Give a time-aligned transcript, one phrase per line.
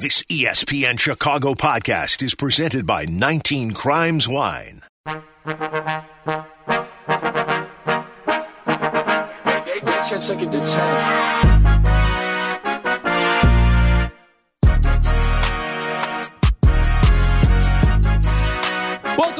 [0.00, 4.80] This ESPN Chicago podcast is presented by 19 Crimes Wine.
[5.04, 5.26] Welcome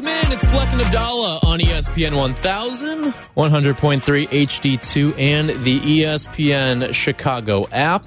[0.05, 0.31] in.
[0.31, 8.07] It's Bleck and Abdallah on ESPN 1000, 100.3 HD2, and the ESPN Chicago app.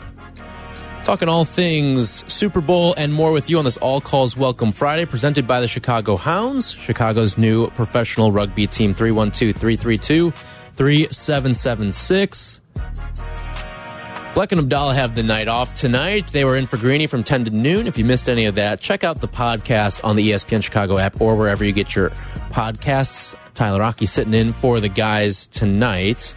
[1.04, 5.04] Talking all things Super Bowl and more with you on this All Calls Welcome Friday,
[5.04, 12.62] presented by the Chicago Hounds, Chicago's new professional rugby team, 312 332 3776.
[14.34, 16.28] Bleck and Abdallah have the night off tonight.
[16.28, 17.86] They were in for Greeny from 10 to noon.
[17.86, 21.20] If you missed any of that, check out the podcast on the ESPN Chicago app
[21.20, 22.12] or wherever you get your
[22.50, 23.36] podcasts.
[23.56, 26.34] Tyler Rocky sitting in for the guys tonight.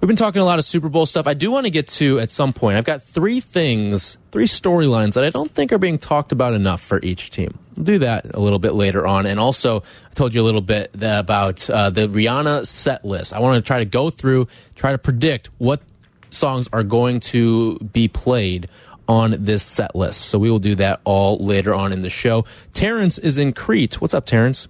[0.00, 1.26] We've been talking a lot of Super Bowl stuff.
[1.26, 2.78] I do want to get to at some point.
[2.78, 6.80] I've got three things, three storylines that I don't think are being talked about enough
[6.80, 7.58] for each team.
[7.76, 9.26] We'll do that a little bit later on.
[9.26, 13.34] And also, I told you a little bit about uh, the Rihanna set list.
[13.34, 15.82] I want to try to go through, try to predict what
[16.30, 18.70] songs are going to be played
[19.06, 20.22] on this set list.
[20.22, 22.46] So we will do that all later on in the show.
[22.72, 24.00] Terrence is in Crete.
[24.00, 24.66] What's up, Terrence?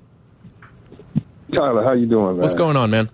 [1.55, 2.39] Tyler, how you doing, man?
[2.39, 3.11] What's going on, man?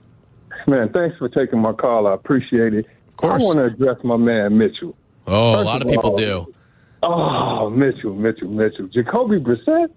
[0.66, 2.06] Man, thanks for taking my call.
[2.06, 2.86] I appreciate it.
[3.08, 3.42] Of course.
[3.42, 4.96] I want to address my man Mitchell.
[5.26, 6.52] Oh, a lot of of people all- do.
[7.02, 8.86] Oh, Mitchell, Mitchell, Mitchell.
[8.88, 9.90] Jacoby Brissett?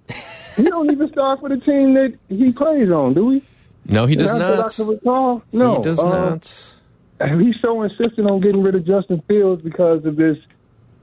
[0.56, 3.42] he don't even start for the team that he plays on, do we?
[3.86, 4.74] No, he does Not that I not.
[4.76, 5.44] can recall.
[5.52, 7.40] No, He does uh, not.
[7.40, 10.38] He's so insistent on getting rid of Justin Fields because of this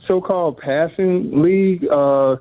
[0.06, 2.36] so-called passing league, uh,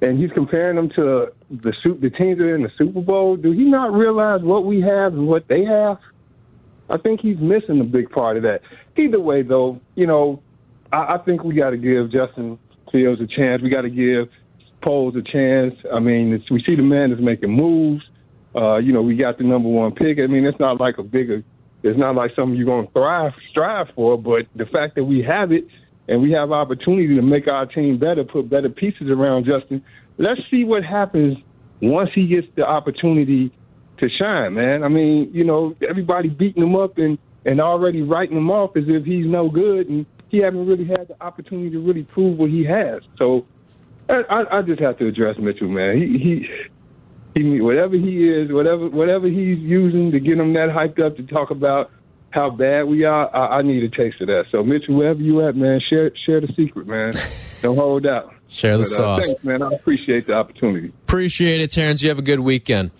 [0.00, 3.36] and he's comparing them to the the teams that are in the Super Bowl.
[3.36, 5.98] Do he not realize what we have and what they have?
[6.92, 8.60] I think he's missing a big part of that.
[8.96, 10.42] Either way, though, you know,
[10.92, 12.58] I, I think we got to give Justin
[12.92, 13.62] Fields a chance.
[13.62, 14.28] We got to give
[14.82, 15.74] Poles a chance.
[15.92, 18.04] I mean, we see the man is making moves.
[18.54, 20.18] Uh, you know, we got the number one pick.
[20.22, 21.42] I mean, it's not like a bigger,
[21.82, 25.22] it's not like something you're going to thrive, strive for, but the fact that we
[25.22, 25.66] have it
[26.08, 29.82] and we have opportunity to make our team better, put better pieces around Justin,
[30.18, 31.38] let's see what happens
[31.80, 33.50] once he gets the opportunity
[34.02, 34.84] to shine, man.
[34.84, 38.84] I mean, you know, everybody beating him up and, and already writing him off as
[38.86, 42.50] if he's no good, and he hasn't really had the opportunity to really prove what
[42.50, 43.02] he has.
[43.18, 43.46] So
[44.08, 45.96] I, I, just have to address Mitchell, man.
[45.96, 46.48] He, he
[47.34, 51.22] he whatever he is, whatever whatever he's using to get him that hyped up to
[51.22, 51.90] talk about
[52.30, 54.44] how bad we are, I, I need a taste of that.
[54.50, 57.12] So Mitchell, wherever you at, man, share share the secret, man.
[57.62, 58.34] Don't hold out.
[58.48, 59.26] Share the But, uh, sauce.
[59.26, 59.62] thanks, man.
[59.62, 60.92] I appreciate the opportunity.
[61.04, 62.02] Appreciate it, Terrence.
[62.02, 62.90] You have a good weekend.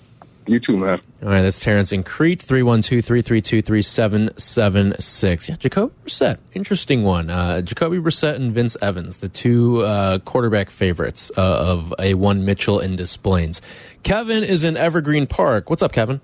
[0.46, 1.00] You too, man.
[1.22, 5.48] All right, that's Terrence in Crete, 312 332 3776.
[5.48, 6.38] Yeah, Jacoby Brissett.
[6.54, 7.30] Interesting one.
[7.30, 12.44] Uh, Jacoby Brissett and Vince Evans, the two uh, quarterback favorites uh, of a one
[12.44, 13.62] Mitchell and Des Plaines.
[14.02, 15.70] Kevin is in Evergreen Park.
[15.70, 16.20] What's up, Kevin?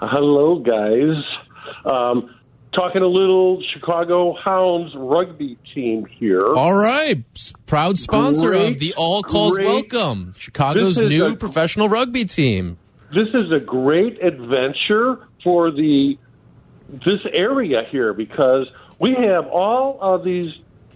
[0.00, 1.22] Hello, guys.
[1.84, 2.34] Um,
[2.74, 6.46] talking a little Chicago Hounds rugby team here.
[6.46, 7.24] All right.
[7.66, 9.66] Proud sponsor Great, of the All Calls great.
[9.92, 12.78] Welcome, Chicago's new a- professional rugby team.
[13.12, 16.18] This is a great adventure for the
[16.88, 18.66] this area here because
[18.98, 20.52] we have all of these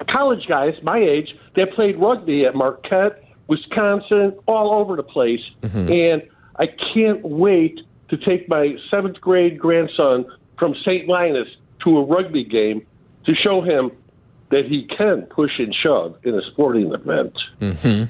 [0.09, 5.91] college guys my age that played rugby at Marquette, Wisconsin, all over the place, mm-hmm.
[5.91, 6.23] and
[6.57, 10.27] I can't wait to take my seventh grade grandson
[10.59, 11.09] from St.
[11.09, 11.49] Linus
[11.85, 12.87] to a rugby game
[13.27, 13.91] to show him
[14.51, 17.37] that he can push and shove in a sporting event.
[17.61, 18.05] Mm-hmm.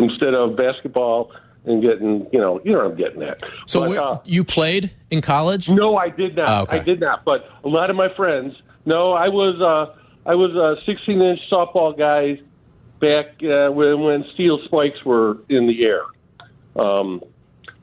[0.00, 1.32] Instead of basketball
[1.64, 3.42] and getting, you know, you know what I'm getting at.
[3.66, 5.68] So But, where- uh, you played in college?
[5.68, 6.48] no, I did not.
[6.48, 6.80] Oh, okay.
[6.80, 7.24] I did not.
[7.24, 9.94] But a lot of my friends, no, I was uh,
[10.28, 12.40] I was a 16 inch softball guy
[13.00, 16.02] back uh, when when steel spikes were in the air.
[16.76, 17.22] Um,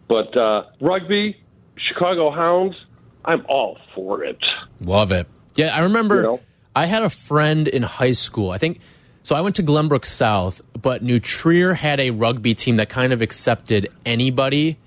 [0.07, 1.37] but uh, rugby,
[1.77, 2.75] Chicago Hounds,
[3.23, 4.39] I'm all for it.
[4.81, 5.27] Love it.
[5.55, 6.39] Yeah, I remember You know?
[6.75, 8.49] I had a friend in high school.
[8.51, 8.79] I think
[9.23, 9.35] so.
[9.35, 13.21] I went to Glenbrook South, but New Trier had a rugby team that kind of
[13.21, 14.77] accepted anybody,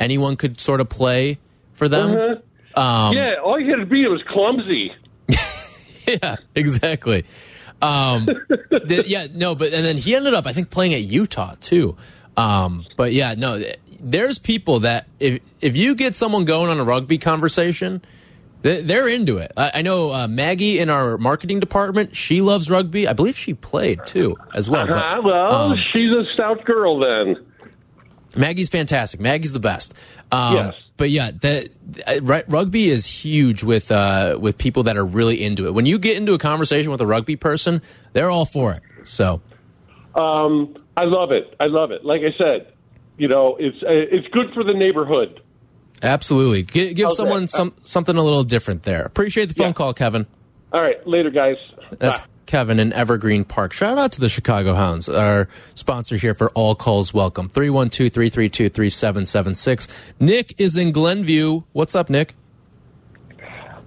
[0.00, 1.38] anyone could sort of play
[1.74, 2.42] for them.
[2.74, 4.92] Um, yeah, all you had to be was clumsy.
[6.06, 7.24] yeah, exactly.
[7.80, 8.28] Um,
[8.88, 11.96] yeah, no, but and then he ended up, I think, playing at Utah too.
[12.36, 13.62] Um, but yeah, no,
[14.00, 18.02] there's people that if if you get someone going on a rugby conversation,
[18.62, 19.52] they're into it.
[19.56, 22.14] I, know uh, Maggie in our marketing department.
[22.16, 23.08] She loves rugby.
[23.08, 24.86] I believe she played too as well.
[24.86, 27.36] But, Ah, well, um, she's a stout girl then.
[28.36, 29.20] Maggie's fantastic.
[29.20, 29.94] Maggie's the best.
[30.30, 30.74] Um, Yes.
[30.98, 31.68] But yeah, that
[32.06, 35.74] uh, rugby is huge with uh, with people that are really into it.
[35.74, 37.82] When you get into a conversation with a rugby person,
[38.12, 38.82] they're all for it.
[39.04, 39.40] So
[40.14, 41.56] Um, I love it.
[41.58, 42.04] I love it.
[42.04, 42.72] Like I said,
[43.16, 45.40] you know, it's it's good for the neighborhood.
[46.02, 46.62] Absolutely.
[46.62, 47.50] Give, give How's someone that?
[47.50, 49.02] some something a little different there.
[49.02, 49.72] Appreciate the phone Yeah.
[49.72, 50.26] call, Kevin.
[50.72, 51.56] All right, later, guys.
[51.98, 52.26] That's Bye.
[52.46, 53.72] Kevin in Evergreen Park.
[53.72, 57.48] Shout out to the Chicago Hounds, our sponsor here for All Calls Welcome.
[57.50, 59.88] 312 332 3776.
[60.18, 61.62] Nick is in Glenview.
[61.72, 62.34] What's up, Nick?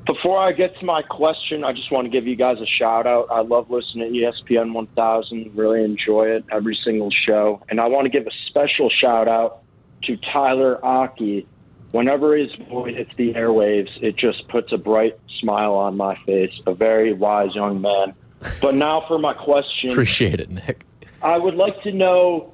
[0.07, 3.07] Before I get to my question, I just want to give you guys a shout
[3.07, 3.27] out.
[3.31, 7.63] I love listening to ESPN 1000, really enjoy it every single show.
[7.69, 9.63] And I want to give a special shout out
[10.03, 11.47] to Tyler Aki.
[11.95, 16.51] Whenever his voice hits the airwaves, it just puts a bright smile on my face.
[16.67, 18.13] A very wise young man.
[18.61, 19.91] But now for my question.
[19.91, 20.85] Appreciate it, Nick.
[21.21, 22.53] I would like to know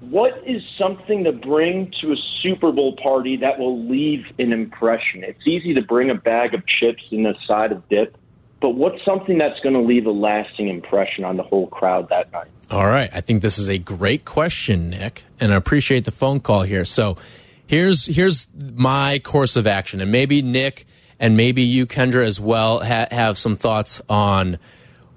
[0.00, 5.22] what is something to bring to a Super Bowl party that will leave an impression?
[5.22, 8.16] It's easy to bring a bag of chips and a side of dip,
[8.60, 12.32] but what's something that's going to leave a lasting impression on the whole crowd that
[12.32, 12.48] night?
[12.68, 13.10] All right.
[13.14, 16.84] I think this is a great question, Nick, and I appreciate the phone call here.
[16.84, 17.16] So
[17.72, 20.86] here's here's my course of action, and maybe Nick
[21.18, 24.58] and maybe you, Kendra, as well, ha have some thoughts on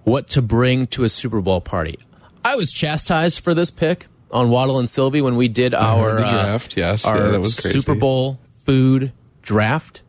[0.04, 2.00] what to bring to a Super Bowl party.
[2.44, 6.20] I was chastised for this pick on Waddle and Silvy when we did our heard
[6.20, 7.06] the uh, draft, yes.
[7.06, 7.80] our Yeah, that was crazy.
[7.80, 9.12] Super Bowl food
[9.42, 10.02] draft.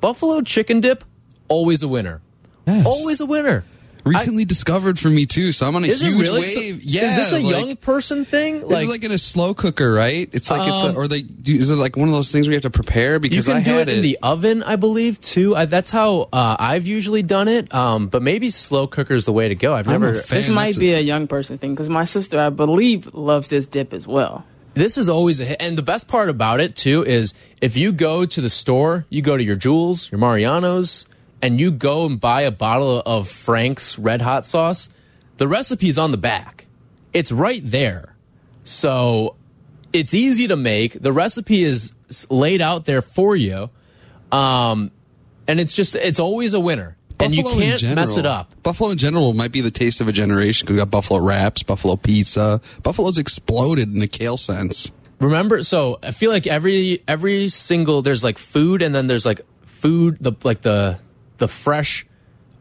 [0.00, 1.04] Buffalo chicken dip,
[1.48, 2.20] always a winner.
[2.66, 2.84] Yes.
[2.86, 3.64] Always a winner.
[4.04, 5.52] Recently discovered for me too.
[5.52, 6.42] So I'm on a huge really?
[6.48, 6.82] So- wave.
[6.82, 8.60] yeah, is this a like, young person thing?
[8.66, 10.28] This is like in a slow cooker, right?
[10.32, 12.52] It's like it's a, or they do, is it like one of those things where
[12.52, 14.76] you have to prepare you because can I do had it in the oven, I
[14.76, 15.54] believe, too.
[15.54, 17.72] I, that's how uh, I've usually done it.
[17.72, 19.74] Um, but maybe slow cooker is the way to go.
[19.74, 20.14] I've never.
[20.14, 20.36] fan.
[20.36, 23.66] This might that's be a young person thing because my sister, I believe, loves this
[23.66, 24.44] dip as well.
[24.74, 25.60] This is always a hit.
[25.60, 29.20] And the best part about it, too, is if you go to the store, you
[29.20, 31.04] go to your Jewels, your Mariano's,
[31.42, 34.88] and you go and buy a bottle of Frank's Red Hot Sauce,
[35.36, 36.66] the recipe's on the back.
[37.12, 38.14] It's right there.
[38.64, 39.34] So
[39.92, 40.92] it's easy to make.
[41.02, 41.92] The recipe is
[42.30, 43.68] laid out there for you.
[44.30, 44.92] Um,
[45.48, 46.96] and it's just, it's always a winner.
[47.20, 48.54] and you can't mess it up.
[48.62, 50.68] Buffalo in general might be the taste of a generation.
[50.70, 52.60] We got Buffalo wraps, Buffalo pizza.
[52.82, 54.90] Buffalo's exploded in the kale sense.
[55.20, 59.40] remember so i feel like every every single there's like food and then there's like
[59.66, 60.98] food the like the
[61.42, 62.06] the fresh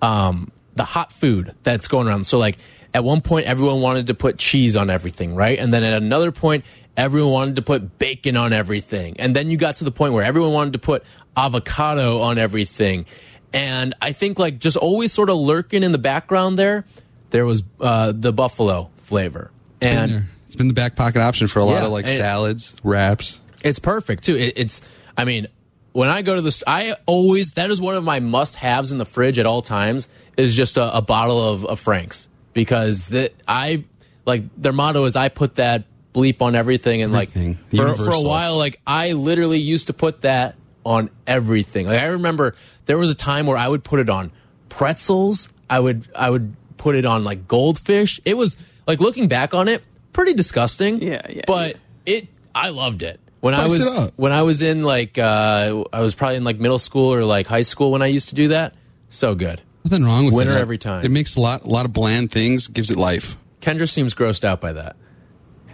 [0.01, 2.57] um the hot food that's going around so like
[2.94, 6.31] at one point everyone wanted to put cheese on everything right and then at another
[6.31, 6.66] point
[6.98, 10.24] everyone wanted to put bacon on everything and then you got to the point where
[10.24, 11.04] everyone wanted to put
[11.38, 13.06] avocado on everything
[13.54, 16.84] and i think like just always sort of lurking in the background there
[17.30, 19.51] there was uh the buffalo flavor
[19.81, 20.24] and.
[20.48, 23.39] It's been the back pocket option for a lot Yeah, of like salads, wraps.
[23.63, 24.36] It's perfect too.
[24.36, 24.81] It, it's,
[25.16, 25.48] I mean,
[25.93, 28.97] when I go to the, st- I always that is one of my must-haves in
[28.97, 30.07] the fridge at all times
[30.38, 33.83] is just a, a bottle of, of Frank's because that I
[34.25, 35.83] like their motto is I put that
[36.13, 37.57] bleep on everything and Everything.
[37.71, 41.88] like for, for a while like I literally used to put that on everything.
[41.88, 42.55] Like I remember
[42.85, 44.31] there was a time where I would put it on
[44.69, 45.49] pretzels.
[45.69, 48.19] I would I would put it on like goldfish.
[48.25, 48.57] It was
[48.88, 49.83] like looking back on it,
[50.13, 51.01] pretty disgusting.
[51.01, 53.19] Yeah, yeah, But it I loved it.
[53.41, 54.13] When I was it up.
[54.15, 57.47] when I was in like uh I was probably in like middle school or like
[57.47, 58.73] high school when I used to do that.
[59.09, 59.61] So good.
[59.83, 60.61] Nothing wrong with Winner it.
[60.61, 61.03] every time.
[61.03, 63.35] It makes a lot, a lot of bland things, gives it life.
[63.61, 64.95] Kendra seems grossed out by that.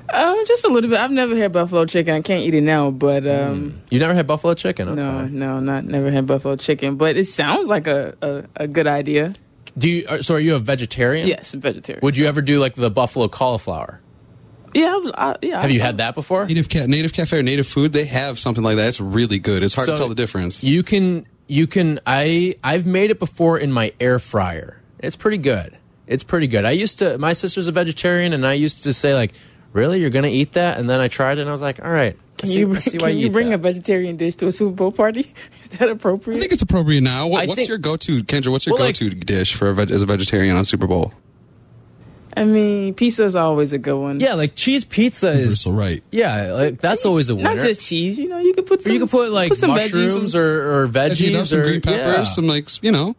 [0.10, 0.98] Uh, just a little bit.
[0.98, 2.14] I've never had buffalo chicken.
[2.14, 4.88] I can't eat it now, but um, You never had buffalo chicken?
[4.88, 4.96] Okay.
[5.02, 6.96] no, no, not never had buffalo chicken.
[6.96, 9.34] But it sounds like a, a, a good idea.
[9.78, 11.28] Do you uh, so are you a vegetarian?
[11.28, 12.00] Yes, vegetarian.
[12.04, 14.00] Would you ever do like the buffalo cauliflower?
[14.78, 15.62] Yeah, I was, I, yeah.
[15.62, 16.46] Have you had that before?
[16.46, 18.88] Native ca- native cafe or native food, they have something like that.
[18.88, 19.64] It's really good.
[19.64, 20.64] It's hard to tell the difference.
[20.64, 24.82] You can you can I I've made it before in my air fryer.
[25.00, 25.78] It's pretty good.
[26.06, 26.64] It's pretty good.
[26.66, 29.34] I used to my sister's a vegetarian and I used to say like,
[29.74, 30.00] "Really?
[30.00, 31.92] You're going to eat that?" And then I tried it and I was like, "All
[31.92, 32.16] right.
[32.16, 33.56] I Can see, you I see why can you, you bring that.
[33.56, 35.22] a vegetarian dish to a Super Bowl party?
[35.64, 36.38] Is that appropriate?
[36.38, 37.28] I think it's appropriate now.
[37.28, 38.52] What, what's think- your go-to, Kendra?
[38.52, 41.14] What's your Well, go-to dish for a veg- as a vegetarian on Super Bowl?
[42.36, 44.20] I mean, pizza is always a good one.
[44.20, 46.04] Yeah, like cheese pizza is Universal, right.
[46.12, 47.56] Yeah, like that's always a winner.
[47.56, 48.18] not just cheese.
[48.20, 48.92] You know, you could put Or some.
[48.94, 51.60] you could put like some mushrooms veggies, some- or, or Veggie it up, veggies some
[51.60, 52.24] or green peppers, yeah.
[52.26, 53.16] some like you know.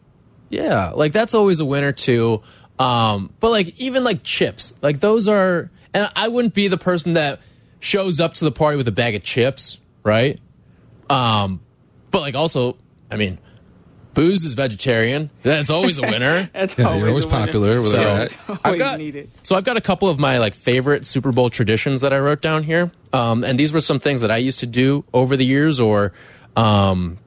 [0.49, 2.41] Yeah, like that's always a winner too.
[2.77, 7.13] Um, but like even like chips, like those are, and I wouldn't be the person
[7.13, 7.41] that
[7.81, 10.39] shows up to the party with a bag of chips, right?
[11.09, 11.59] Um,
[12.11, 12.77] but like also,
[13.11, 13.37] I mean,
[14.13, 15.29] booze is vegetarian.
[15.43, 16.49] That's always a winner.
[16.53, 19.29] That's Yeah, always you're always a popular with So- Always I've got, needed.
[19.43, 22.41] so I've got a couple of my like favorite Super Bowl traditions that I wrote
[22.41, 25.45] down here, um, and these were some things that I used to do over the
[25.45, 26.11] years, or,
[26.55, 27.17] um,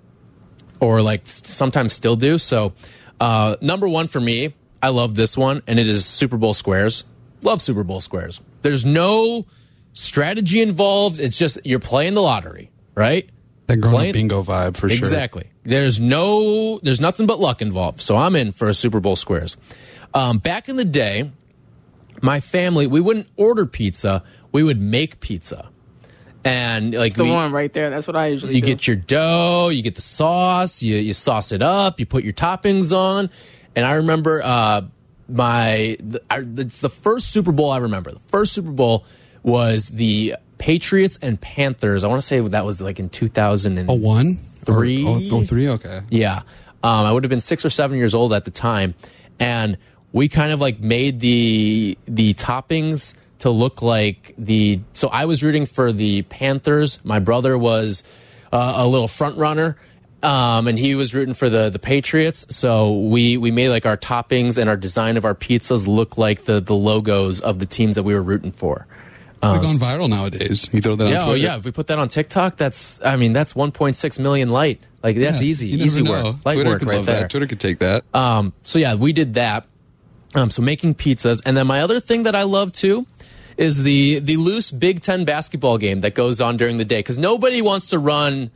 [0.81, 2.39] or like sometimes still do.
[2.39, 2.73] So,
[3.21, 7.05] uh, number one for me, I love this one, and it is Super Bowl squares.
[7.43, 8.41] Love Super Bowl squares.
[8.63, 9.47] There's no
[9.93, 11.19] strategy involved.
[11.21, 13.29] It's just you're playing the lottery, right?
[13.73, 14.99] That grown Playing- up bingo vibe for sure.
[14.99, 15.45] Exactly.
[15.65, 18.01] There's no, there's nothing but luck involved.
[18.01, 19.57] So I'm in for a Super Bowl squares.
[20.15, 21.31] Um, back in the day,
[22.21, 24.23] my family we wouldn't order pizza.
[24.53, 25.71] We would make pizza,
[26.45, 27.89] and like The we, one right there.
[27.89, 28.67] That's what I usually you do.
[28.67, 32.35] get your dough, you get the sauce, you you sauce it up, you put your
[32.35, 33.31] toppings on,
[33.75, 34.83] and I remember uh,
[35.29, 38.11] my the, I, it's the first Super Bowl I remember.
[38.13, 39.07] The first Super Bowl
[39.43, 42.05] was the Patriots and Panthers.
[42.05, 44.37] I want to say that was like in two thousand and A?
[44.37, 45.05] Three?
[45.05, 45.69] Oh, oh, three?
[45.69, 46.03] Okay.
[46.09, 46.43] yeah.
[46.85, 48.95] Um, I would have been six or seven years old at the time.
[49.41, 49.77] And
[50.13, 55.43] we kind of like made the the toppings to look like the so I was
[55.43, 57.05] rooting for the Panthers.
[57.05, 58.05] My brother was
[58.53, 59.77] uh, a little front runner.
[60.23, 62.47] Um, and he was rooting for the the Patriots.
[62.51, 66.43] So we we made like our toppings and our design of our pizzas look like
[66.43, 68.87] the the logos of the teams that we were rooting for.
[69.43, 70.69] They've gone viral nowadays.
[70.73, 71.57] You throw that Yeah, on oh yeah.
[71.57, 74.81] If we put that on TikTok, that's I mean that's 1.6 million light.
[75.03, 76.11] Like that's Yeah, easy, easy know.
[76.13, 77.21] work, light Twitter work could right there.
[77.23, 77.31] that.
[77.31, 78.05] Twitter could take that.
[78.15, 79.67] Um, so yeah, we did that.
[80.35, 83.07] Um, so making pizzas, and then my other thing that I love too
[83.59, 87.19] is the the loose Big Ten basketball game that goes on during the day because
[87.19, 88.51] nobody wants to run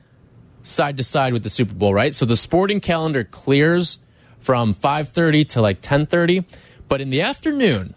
[0.63, 2.15] side to side with the Super Bowl, right?
[2.15, 3.99] So the sporting calendar clears
[4.39, 6.45] from 5:30 to like 10:30,
[6.89, 7.95] but in the afternoon,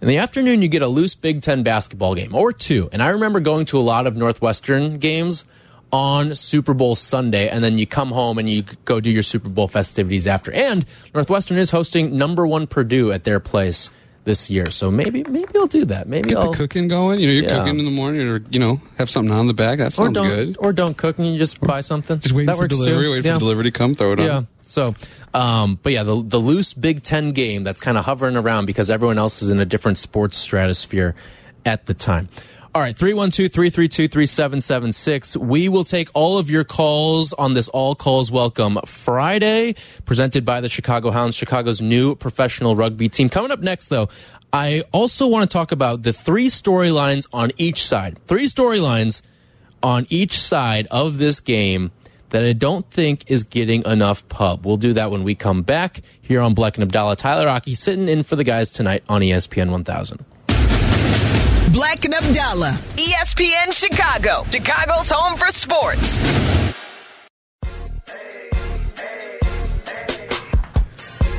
[0.00, 2.88] in the afternoon you get a loose Big 10 basketball game or two.
[2.92, 5.44] And I remember going to a lot of Northwestern games
[5.90, 9.48] on Super Bowl Sunday and then you come home and you go do your Super
[9.48, 10.52] Bowl festivities after.
[10.52, 13.90] And Northwestern is hosting number 1 Purdue at their place
[14.24, 14.70] this year.
[14.70, 16.06] So maybe maybe I'll do that.
[16.06, 17.18] Maybe Get I'll the cooking going.
[17.20, 17.58] You know, you're Yeah.
[17.60, 19.78] cooking in the morning, or you know, have something on the back.
[19.78, 20.56] That sounds don't good.
[20.58, 22.18] or don't cook and you just buy something.
[22.20, 23.04] Just waiting that for works delivery.
[23.04, 23.10] too.
[23.12, 23.32] Wait Yeah.
[23.34, 23.94] for delivery to come.
[23.94, 24.26] Throw it on.
[24.26, 24.42] Yeah.
[24.66, 24.94] So,
[25.34, 28.90] um, but yeah, the the loose Big Ten game that's kind of hovering around because
[28.90, 31.14] everyone else is in a different sports stratosphere
[31.64, 32.28] at the time.
[32.74, 35.36] All right, 312 332 3776.
[35.38, 40.60] We will take all of your calls on this All Calls Welcome Friday, presented by
[40.60, 43.30] the Chicago Hounds, Chicago's new professional rugby team.
[43.30, 44.08] Coming up next, though,
[44.52, 48.18] I also want to talk about the three storylines on each side.
[48.26, 49.22] Three storylines
[49.82, 51.90] on each side of this game
[52.30, 54.66] that I don't think is getting enough pub.
[54.66, 57.16] We'll do that when we come back here on Bleck and Abdallah.
[57.16, 60.24] Tyler Rocky sitting in for the guys tonight on ESPN 1000.
[60.48, 66.77] Bleck and Abdallah, ESPN Chicago, Chicago's home for sports.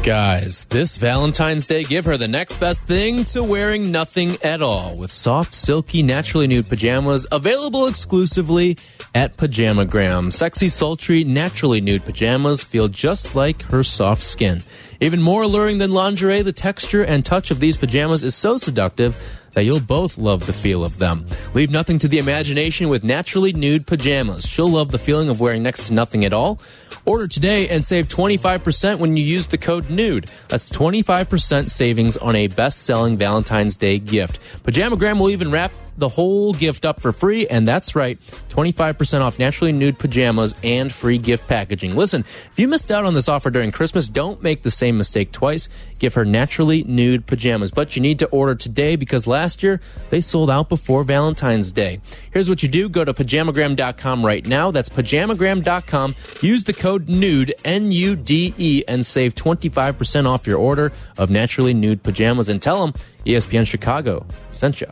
[0.04, 4.96] Guys, this Valentine's Day, give her the next best thing to wearing nothing at all
[4.96, 8.78] with soft, silky, naturally nude pajamas available exclusively
[9.14, 10.32] at Pajamagram.
[10.32, 14.62] Sexy, sultry, naturally nude pajamas feel just like her soft skin.
[15.02, 19.18] Even more alluring than lingerie, the texture and touch of these pajamas is so seductive
[19.52, 21.28] that you'll both love the feel of them.
[21.54, 24.48] Leave nothing to the imagination with naturally nude pajamas.
[24.48, 26.60] She'll love the feeling of wearing next to nothing at all.
[27.10, 30.32] Order today and save 25% when you use the code NUDE.
[30.48, 34.40] That's 25% savings on a best selling Valentine's Day gift.
[34.64, 39.40] Pajamagram will even wrap the whole gift up for free, and that's right 25% off
[39.40, 41.96] naturally nude pajamas and free gift packaging.
[41.96, 45.32] Listen, if you missed out on this offer during Christmas, don't make the same mistake
[45.32, 45.70] twice.
[46.00, 49.80] Give her naturally nude pajamas, but you need to order today because last year
[50.10, 52.02] they sold out before Valentine's Day.
[52.32, 54.72] Here's what you do go to pajamagram.com right now.
[54.72, 56.16] That's pajamagram.com.
[56.42, 61.30] Use the code NUDE, N U D E, and save 25% off your order of
[61.30, 62.50] naturally nude pajamas.
[62.50, 62.94] And tell them
[63.26, 64.88] ESPN Chicago sent you.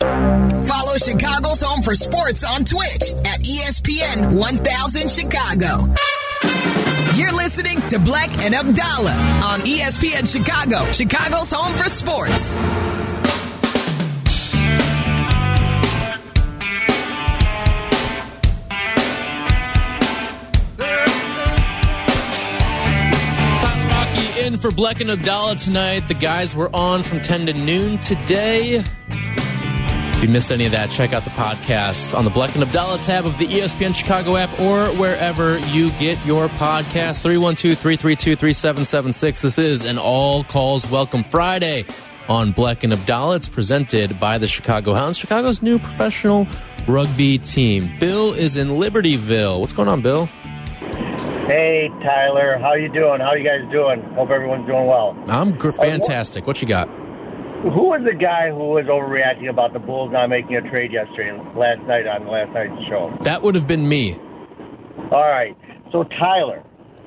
[0.00, 5.92] Follow Chicago's home for sports on Twitch at ESPN 1000 Chicago.
[7.16, 9.10] You're listening to Bleck and Abdallah
[9.44, 12.50] on ESPN Chicago, Chicago's home for sports.
[24.38, 26.06] In for Bleck and Abdallah tonight.
[26.06, 28.84] The guys were on from 10 to noon today.
[30.18, 32.98] If you missed any of that, check out the podcast on the Bleck and Abdallah
[32.98, 37.20] tab of the ESPN Chicago app or wherever you get your podcast.
[37.22, 39.42] 312 332 3776.
[39.42, 41.84] This is an all calls welcome Friday
[42.28, 43.36] on Bleck and Abdallah.
[43.36, 46.48] It's presented by the Chicago Hounds, Chicago's new professional
[46.88, 47.88] rugby team.
[48.00, 49.60] Bill is in Libertyville.
[49.60, 50.26] What's going on, Bill?
[51.46, 53.20] Hey Tyler, how you doing?
[53.20, 54.02] How you guys doing?
[54.14, 55.16] Hope everyone's doing well.
[55.28, 56.44] I'm gr- uh, fantastic.
[56.44, 56.88] What you got?
[57.62, 61.32] Who was the guy who was overreacting about the Bulls not making a trade yesterday,
[61.56, 63.16] last night on last night's show?
[63.22, 64.14] That would have been me.
[65.10, 65.56] All right,
[65.90, 66.62] so Tyler,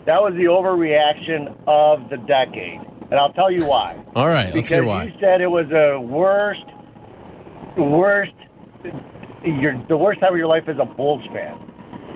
[0.05, 2.81] that was the overreaction of the decade.
[3.09, 3.97] and I'll tell you why.
[4.15, 5.05] All right, let's because hear why.
[5.05, 6.65] you said it was the worst,
[7.77, 8.33] worst,
[9.43, 11.59] your the worst time of your life as a Bulls fan.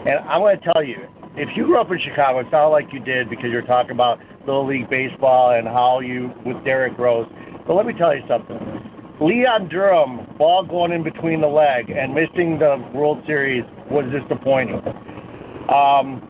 [0.07, 2.91] And I'm going to tell you, if you grew up in Chicago, it's not like
[2.91, 7.27] you did because you're talking about little league baseball and how you with Derrick Rose.
[7.67, 8.57] But let me tell you something.
[9.21, 14.81] Leon Durham, ball going in between the leg and missing the World Series was disappointing.
[15.69, 16.21] Um,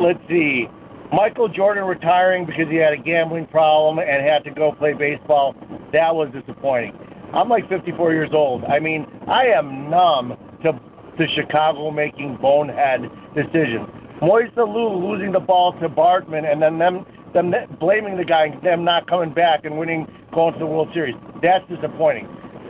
[0.00, 0.66] let's see.
[1.12, 5.54] Michael Jordan retiring because he had a gambling problem and had to go play baseball.
[5.92, 6.98] That was disappointing.
[7.32, 8.64] I'm like 54 years old.
[8.64, 10.72] I mean, I am numb to
[11.18, 13.00] to Chicago making bonehead
[13.34, 13.88] decisions.
[14.20, 18.62] Moises Alou losing the ball to Bartman and then them them blaming the guy and
[18.62, 20.06] them not coming back and winning,
[20.36, 21.16] going to the World Series.
[21.42, 22.28] That's disappointing.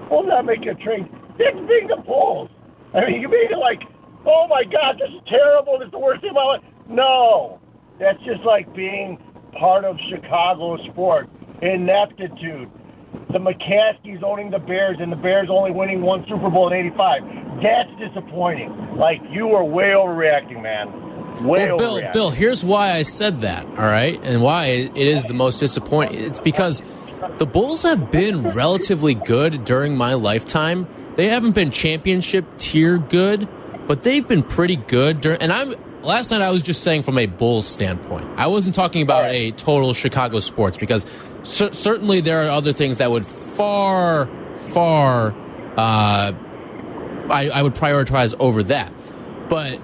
[0.08, 1.04] Bulls not making a trade.
[1.36, 2.48] That's being the Bulls.
[2.94, 3.82] I mean, you made it like,
[4.24, 5.78] oh my God, this is terrible.
[5.78, 6.62] This is the worst thing of my life.
[6.88, 7.60] No,
[7.98, 9.18] that's just like being
[9.58, 11.28] part of Chicago sport.
[11.60, 12.70] Ineptitude.
[13.32, 17.22] The McCaskies owning the Bears and the Bears only winning one Super Bowl in '85.
[17.62, 18.96] That's disappointing.
[18.96, 21.44] Like you were way overreacting, man.
[21.44, 22.12] Way Well, Bill.
[22.12, 24.20] Bill, here's why I said that, all right?
[24.22, 26.20] And why it is the most disappointing.
[26.20, 26.82] It's because
[27.38, 30.86] the Bulls have been relatively good during my lifetime.
[31.16, 33.48] They haven't been championship tier good,
[33.86, 37.18] but they've been pretty good during and I'm last night I was just saying from
[37.18, 38.26] a Bulls standpoint.
[38.36, 41.06] I wasn't talking about a total Chicago sports because
[41.42, 44.28] cer- certainly there are other things that would far
[44.72, 45.34] far
[45.76, 46.32] uh
[47.28, 48.92] I, I would prioritize over that.
[49.48, 49.80] But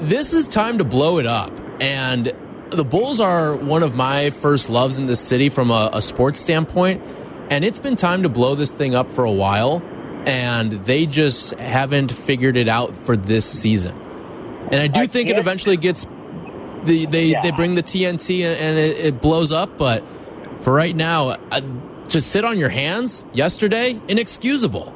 [0.00, 1.52] this is time to blow it up.
[1.80, 2.32] And
[2.70, 6.40] the Bulls are one of my first loves in this city from a, a sports
[6.40, 7.02] standpoint.
[7.50, 9.82] And it's been time to blow this thing up for a while.
[10.26, 13.96] And they just haven't figured it out for this season.
[14.70, 16.06] And I do I think it eventually gets.
[16.84, 17.40] The, they Yeah.
[17.42, 20.02] they bring the TNT and, it, it blows up, but
[20.62, 21.60] for right now, uh,
[22.08, 24.94] to sit on your hands yesterday, inexcusable.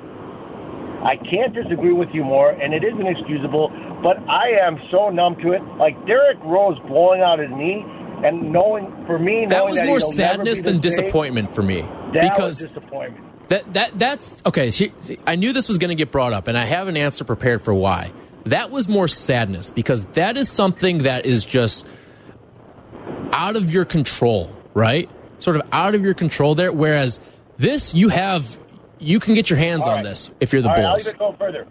[1.04, 3.68] I can't disagree with you more, and it is inexcusable,
[4.02, 5.62] but I am so numb to it.
[5.76, 7.84] Like Derrick Rose blowing out his knee,
[8.24, 11.82] and knowing for me, That was that more sadness than disappointment for me.
[12.14, 13.48] That because was disappointment.
[13.48, 14.70] That that that's okay.
[14.70, 14.92] see,
[15.26, 17.62] I knew this was going to get brought up, and I have an answer prepared
[17.62, 18.12] for why.
[18.44, 21.86] That was more sadness because that is something that is just
[23.32, 25.10] out of your control, right?
[25.38, 26.72] Sort of out of your control there.
[26.72, 27.20] Whereas
[27.56, 28.58] this, you have,
[28.98, 31.06] you can get your hands All on this if you're the All right, Bulls.
[31.06, 31.66] I'll even go further.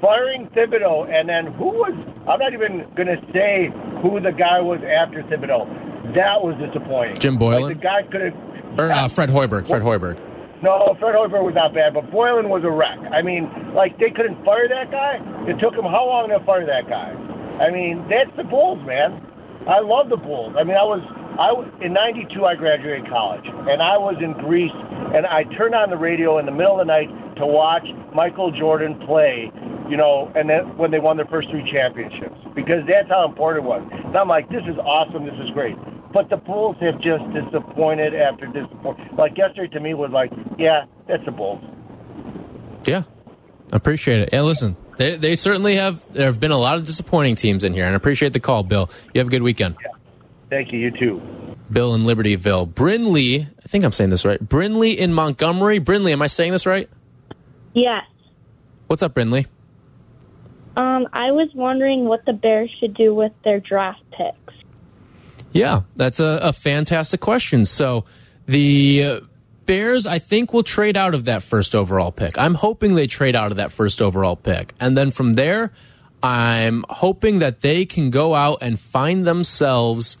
[0.00, 1.94] Firing Thibodeau, and then who was?
[2.28, 3.70] I'm not even going to say
[4.02, 6.14] who the guy was after Thibodeau.
[6.14, 7.16] That was disappointing.
[7.16, 7.62] Jim Boylan?
[7.62, 8.78] Like the guy could have.
[8.78, 9.66] or uh, Fred Hoiberg.
[9.66, 10.20] Fred Hoiberg.
[10.62, 12.98] No, Fred Hoiberg was not bad, but Boylan was a wreck.
[13.12, 15.20] I mean, like they couldn't fire that guy.
[15.48, 17.12] It took them how long to fire that guy?
[17.60, 19.20] I mean, that's the Bulls, man.
[19.66, 20.54] I love the Bulls.
[20.58, 21.00] I mean, I was
[21.38, 22.44] I was in '92.
[22.44, 24.72] I graduated college, and I was in Greece,
[25.14, 28.50] and I turned on the radio in the middle of the night to watch Michael
[28.52, 29.50] Jordan play.
[29.88, 33.64] You know, and then when they won their first three championships, because that's how important
[33.64, 33.82] it was.
[33.92, 35.26] And I'm like, this is awesome.
[35.26, 35.76] This is great.
[36.12, 39.18] But the Bulls have just disappointed after disappointment.
[39.18, 41.62] Like yesterday to me was like, yeah, that's the Bulls.
[42.86, 43.02] Yeah,
[43.72, 44.28] I appreciate it.
[44.32, 46.04] Yeah, listen, they they certainly have.
[46.12, 48.62] There have been a lot of disappointing teams in here, and I appreciate the call,
[48.62, 48.88] Bill.
[49.12, 49.76] You have a good weekend.
[50.50, 50.78] Thank you.
[50.78, 51.22] You too.
[51.70, 52.72] Bill in Libertyville.
[52.72, 54.42] Brinley, I think I'm saying this right.
[54.42, 55.80] Brinley in Montgomery.
[55.80, 56.88] Brinley, am I saying this right?
[57.72, 58.04] Yes.
[58.86, 59.46] What's up, Brinley?
[60.76, 64.54] Um, I was wondering what the Bears should do with their draft picks.
[65.52, 67.64] Yeah, that's a, a fantastic question.
[67.64, 68.04] So
[68.46, 69.20] the uh,
[69.66, 72.36] Bears, I think, will trade out of that first overall pick.
[72.36, 74.74] I'm hoping they trade out of that first overall pick.
[74.80, 75.72] And then from there,
[76.22, 80.18] I'm hoping that they can go out and find themselves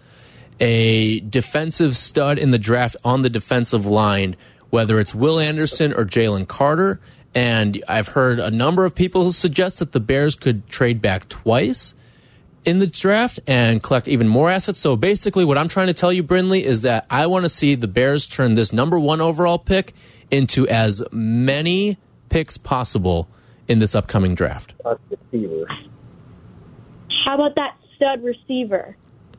[0.60, 4.36] a defensive stud in the draft on the defensive line,
[4.70, 7.00] whether it's Will Anderson or Jalen Carter.
[7.34, 11.94] And I've heard a number of people suggest that the Bears could trade back twice
[12.64, 14.80] in the draft and collect even more assets.
[14.80, 17.74] So basically, what I'm trying to tell you, Brinley, is that I want to see
[17.74, 19.94] the Bears turn this number one overall pick
[20.30, 23.28] into as many picks possible
[23.68, 24.74] in this upcoming draft.
[27.24, 28.96] How about that stud receiver?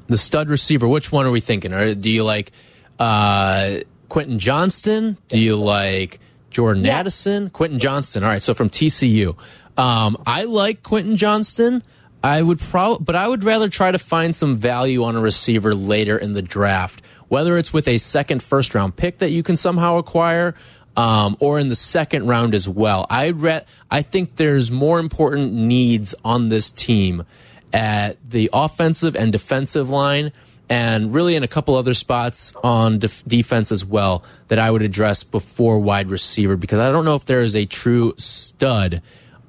[0.07, 1.73] The stud receiver, which one are we thinking?
[1.73, 2.51] Or do you like
[2.99, 3.77] uh,
[4.09, 5.17] Quentin Johnston?
[5.27, 6.19] Do you like
[6.51, 7.49] Jordan Addison?
[7.49, 8.23] Quentin Johnston.
[8.23, 9.35] All right, so from TCU.
[9.77, 11.83] Um, I like Quentin Johnston.
[12.23, 15.75] I would probably, but I would rather try to find some value on a receiver
[15.75, 19.55] later in the draft, whether it's with a second first round pick that you can
[19.55, 20.55] somehow acquire,
[20.97, 23.05] um, or in the second round as well.
[23.09, 27.25] I I think there's more important needs on this team
[27.75, 30.31] at the offensive and defensive line
[30.69, 34.81] and really in a couple other spots on def defense as well that I would
[34.81, 39.01] address before wide receiver because I don't know if there is a true stud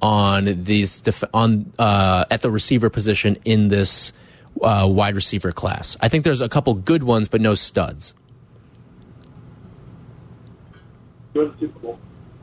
[0.03, 4.13] on these on uh, at the receiver position in this
[4.61, 5.97] uh, wide receiver class.
[6.01, 8.13] I think there's a couple good ones, but no studs.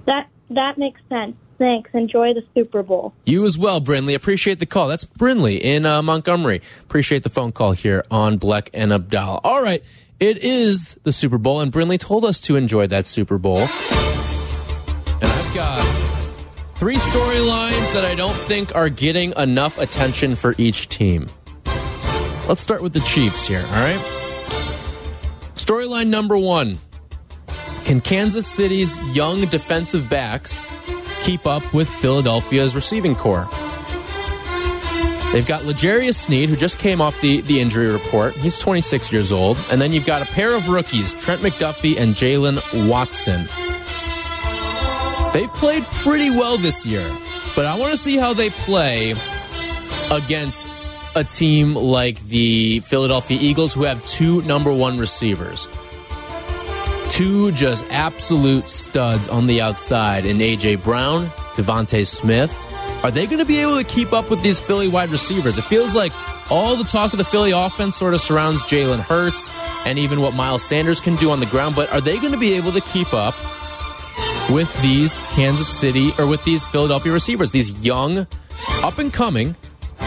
[0.06, 1.36] That that makes sense.
[1.58, 1.90] Thanks.
[1.94, 3.14] Enjoy the Super Bowl.
[3.26, 4.16] You as well, Brinley.
[4.16, 4.88] Appreciate the call.
[4.88, 6.62] That's Brinley in uh, Montgomery.
[6.82, 9.40] Appreciate the phone call here on Bleck and Abdal.
[9.44, 9.84] All right.
[10.20, 13.60] It is the Super Bowl, and Brinley told us to enjoy that Super Bowl.
[13.60, 13.70] And
[15.24, 15.82] I've got
[16.76, 21.30] three storylines that I don't think are getting enough attention for each team.
[22.48, 24.00] Let's start with the Chiefs here, all right?
[25.56, 26.78] Storyline number one
[27.86, 30.68] Can Kansas City's young defensive backs
[31.24, 33.48] keep up with Philadelphia's receiving corps?
[35.34, 38.36] They've got L'Jarius Sneed, who just came off the, the injury report.
[38.36, 39.58] He's 26 years old.
[39.72, 43.50] And then you've got a pair of rookies, Trent McDuffie and Jaylen Watson.
[45.34, 47.10] They've played pretty well this year,
[47.56, 49.16] but I want to see how they play
[50.12, 50.70] against
[51.16, 55.68] a team like the Philadelphia Eagles, who have two number one receivers.
[57.14, 60.78] Two just absolute studs on the outside in A.J.
[60.78, 62.52] Brown, DeVonta Smith.
[63.04, 65.60] Are they going to be able to keep up with these Philly wide receivers?
[65.60, 66.12] It feels like
[66.50, 69.52] all the talk of the Philly offense sort of surrounds Jalen Hurts
[69.86, 72.40] and even what Miles Sanders can do on the ground, but are they going to
[72.40, 73.36] be able to keep up
[74.50, 78.26] with these Kansas City or with these Philadelphia receivers, these young,
[78.82, 79.56] up and coming.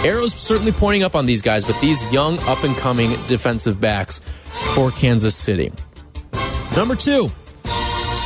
[0.04, 4.20] Arrows certainly pointing up on these guys, but these young, up and coming defensive backs
[4.74, 5.70] for Kansas City.
[6.76, 7.30] Number two,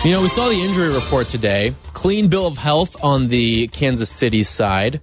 [0.04, 1.72] you know, we saw the injury report today.
[1.92, 5.00] Clean bill of health on the Kansas City side.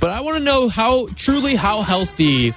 [0.00, 2.52] But I want to know how truly how healthy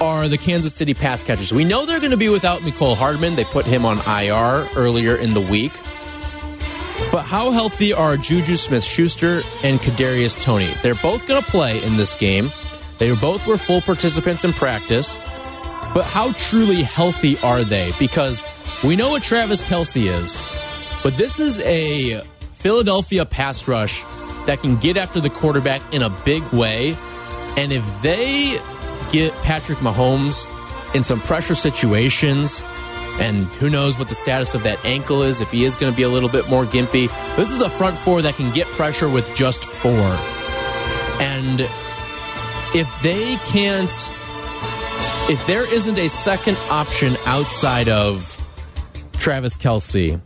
[0.00, 1.52] are the Kansas City pass catchers.
[1.52, 3.34] We know they're going to be without Mecole Hardman.
[3.34, 5.72] They put him on IR earlier in the week.
[7.10, 10.72] But how healthy are JuJu Smith-Schuster and Kadarius Toney?
[10.82, 12.50] They're both going to play in this game.
[12.98, 15.18] They both were full participants in practice.
[15.92, 17.92] But how truly healthy are they?
[17.98, 18.46] Because
[18.84, 20.38] we know what Travis Kelce is,
[21.02, 24.02] but this is a Philadelphia pass rush
[24.46, 26.96] that can get after the quarterback in a big way.
[27.56, 28.60] And if they
[29.10, 30.46] get Patrick Mahomes
[30.94, 32.62] in some pressure situations,
[33.18, 35.96] and who knows what the status of that ankle is, if he is going to
[35.96, 37.08] be a little bit more gimpy.
[37.36, 40.18] This is a front four that can get pressure with just four.
[41.20, 41.60] And
[42.74, 43.90] if they can't,
[45.30, 48.31] if there isn't a second option outside of
[49.22, 50.20] Travis Kelce,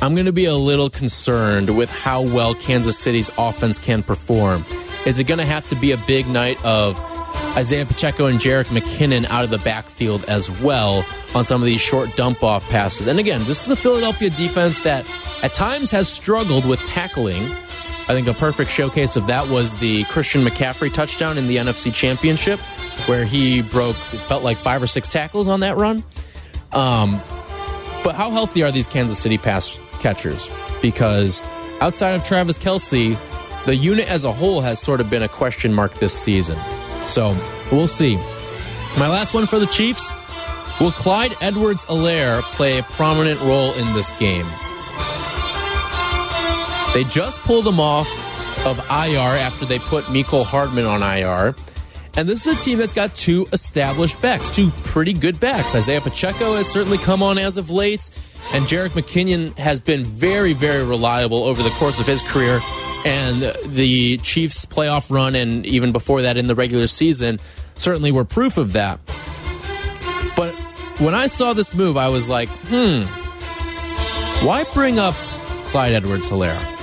[0.00, 4.64] I'm going to be a little concerned with how well Kansas City's offense can perform.
[5.06, 7.00] Is it going to have to be a big night of
[7.56, 11.80] Isaiah Pacheco and Jerick McKinnon out of the backfield as well on some of these
[11.80, 13.08] short dump off passes.
[13.08, 15.04] And again, this is a Philadelphia defense that
[15.42, 17.42] at times has struggled with tackling.
[18.02, 21.92] I think a perfect showcase of that was the Christian McCaffrey touchdown in the NFC
[21.92, 22.60] Championship,
[23.08, 26.04] where he broke, felt like five or six tackles on that run.
[26.70, 27.20] Um,
[28.08, 30.48] but how healthy are these Kansas City pass catchers?
[30.80, 31.42] Because
[31.82, 33.18] outside of Travis Kelce,
[33.66, 36.58] the unit as a whole has sort of been a question mark this season.
[37.04, 37.38] So
[37.70, 38.16] we'll see.
[38.96, 40.10] My last one for the Chiefs.
[40.80, 44.46] Will Clyde Edwards-Helaire play a prominent role in this game?
[46.94, 48.08] They just pulled him off
[48.64, 51.54] of IR after they put Mecole Hardman on IR.
[52.18, 55.76] And this is a team that's got two established backs, two pretty good backs.
[55.76, 58.10] Isaiah Pacheco has certainly come on as of late,
[58.52, 62.58] and Jerick McKinnon has been very, very reliable over the course of his career.
[63.04, 67.38] And the Chiefs' playoff run, and even before that in the regular season,
[67.76, 68.98] certainly were proof of that.
[70.34, 70.56] But
[70.98, 73.02] when I saw this move, I was like, hmm,
[74.44, 75.14] why bring up
[75.66, 76.77] Clyde Edwards-Helaire?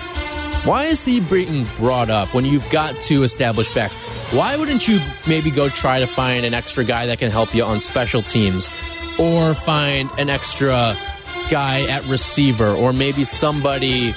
[0.65, 3.97] Why is he being brought up when you've got two established backs?
[4.31, 7.63] Why wouldn't you maybe go try to find an extra guy that can help you
[7.63, 8.71] on special teams?
[9.19, 10.97] Or find an extra
[11.51, 12.69] guy at receiver?
[12.69, 14.15] Or maybe somebody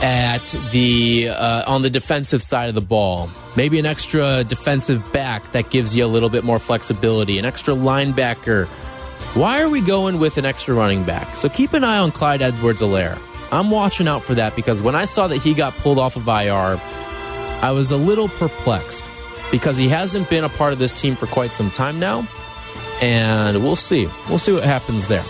[0.00, 3.28] at the uh, on the defensive side of the ball?
[3.56, 7.74] Maybe an extra defensive back that gives you a little bit more flexibility an extra
[7.74, 8.68] linebacker.
[9.34, 11.34] Why are we going with an extra running back?
[11.34, 13.18] So keep an eye on Clyde Edwards-Helaire
[13.52, 16.28] i'm watching out for that because when i saw that he got pulled off of
[16.28, 16.80] ir
[17.62, 19.04] i was a little perplexed
[19.50, 22.26] because he hasn't been a part of this team for quite some time now
[23.00, 25.24] and we'll see we'll see what happens there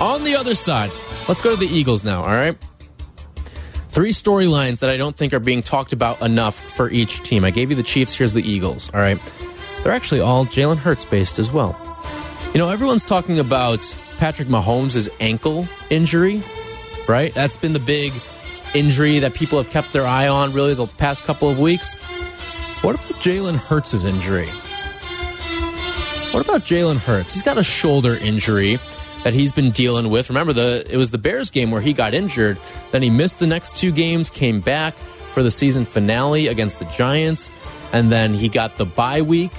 [0.00, 0.90] on the other side
[1.28, 2.56] let's go to the eagles now all right
[3.90, 7.44] Three storylines that I don't think are being talked about enough for each team.
[7.44, 9.18] I gave you the Chiefs, here's the Eagles, all right?
[9.82, 11.76] They're actually all Jalen Hurts based as well.
[12.52, 16.40] You know, everyone's talking about Patrick Mahomes' ankle injury,
[17.10, 17.34] right?
[17.34, 18.12] That's been the big
[18.74, 21.94] injury that people have kept their eye on really the past couple of weeks.
[22.82, 24.48] What about Jalen Hurts' injury?
[26.30, 27.34] What about Jalen Hurts?
[27.34, 28.78] He's got a shoulder injury
[29.24, 30.30] that he's been dealing with.
[30.30, 32.58] Remember, the it was the Bears game where he got injured.
[32.92, 34.96] Then he missed the next two games, came back
[35.32, 37.50] for the season finale against the Giants,
[37.92, 39.52] and then he got the bye week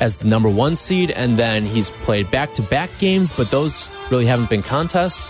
[0.00, 3.88] as the number one seed, and then he's played back to back games, but those
[4.10, 5.24] really haven't been contests.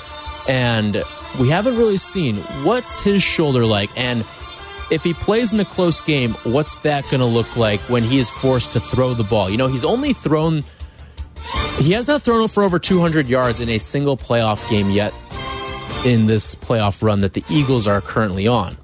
[0.48, 1.02] And
[1.38, 3.90] we haven't really seen what's his shoulder like.
[3.97, 4.25] And
[4.90, 8.18] if he plays in a close game, what's that going to look like when he
[8.18, 9.51] is forced to throw the ball?
[9.51, 10.64] You know, he's only thrown,
[11.79, 15.12] he has not thrown for over 200 yards in a single playoff game yet
[16.05, 18.77] in this playoff run that the Eagles are currently on.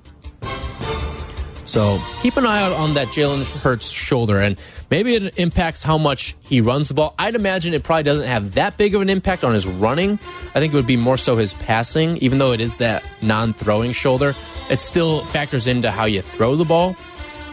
[1.71, 4.59] So keep an eye out on that Jalen Hurts shoulder, and
[4.91, 7.15] maybe it impacts how much he runs the ball.
[7.17, 10.19] I'd imagine it probably doesn't have that big of an impact on his running.
[10.53, 13.53] I think it would be more so his passing, even though it is that non
[13.53, 14.35] throwing shoulder.
[14.69, 16.97] It still factors into how you throw the ball.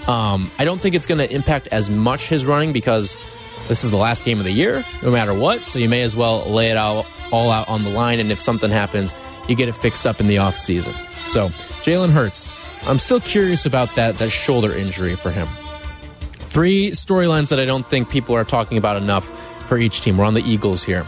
[0.07, 3.17] Um, I don't think it's going to impact as much his running because
[3.67, 5.67] this is the last game of the year, no matter what.
[5.67, 8.39] So you may as well lay it out all out on the line, and if
[8.39, 9.13] something happens,
[9.47, 10.93] you get it fixed up in the offseason.
[11.27, 11.49] So
[11.83, 12.49] Jalen Hurts,
[12.83, 15.47] I'm still curious about that that shoulder injury for him.
[16.31, 19.25] Three storylines that I don't think people are talking about enough
[19.67, 20.17] for each team.
[20.17, 21.07] We're on the Eagles here.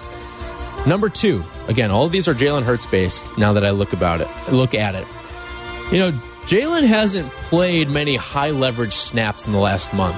[0.85, 3.37] Number two, again, all of these are Jalen Hurts based.
[3.37, 5.07] Now that I look about it, look at it,
[5.91, 6.11] you know,
[6.43, 10.17] Jalen hasn't played many high leverage snaps in the last month.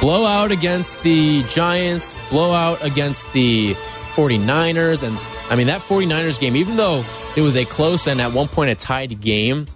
[0.00, 3.74] Blowout against the Giants, blowout against the
[4.14, 5.18] 49ers, and
[5.50, 7.04] I mean that 49ers game, even though
[7.36, 9.66] it was a close and at one point a tied game.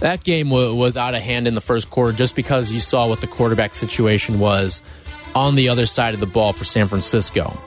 [0.00, 3.20] That game was out of hand in the first quarter just because you saw what
[3.20, 4.82] the quarterback situation was
[5.34, 7.58] on the other side of the ball for San Francisco.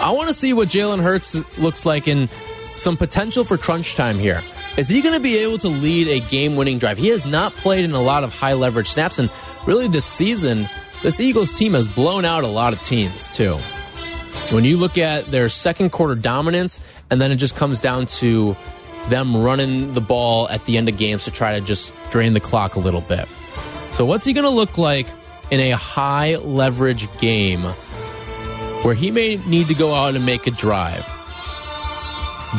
[0.00, 2.28] I want to see what Jalen Hurts looks like in
[2.76, 4.42] some potential for crunch time here.
[4.76, 6.98] Is he going to be able to lead a game winning drive?
[6.98, 9.30] He has not played in a lot of high leverage snaps, and
[9.66, 10.68] really this season,
[11.02, 13.58] this Eagles team has blown out a lot of teams too.
[14.50, 16.80] When you look at their second quarter dominance,
[17.10, 18.56] and then it just comes down to
[19.08, 22.40] them running the ball at the end of games to try to just drain the
[22.40, 23.28] clock a little bit.
[23.92, 25.06] So, what's he going to look like
[25.50, 27.62] in a high leverage game
[28.82, 31.06] where he may need to go out and make a drive?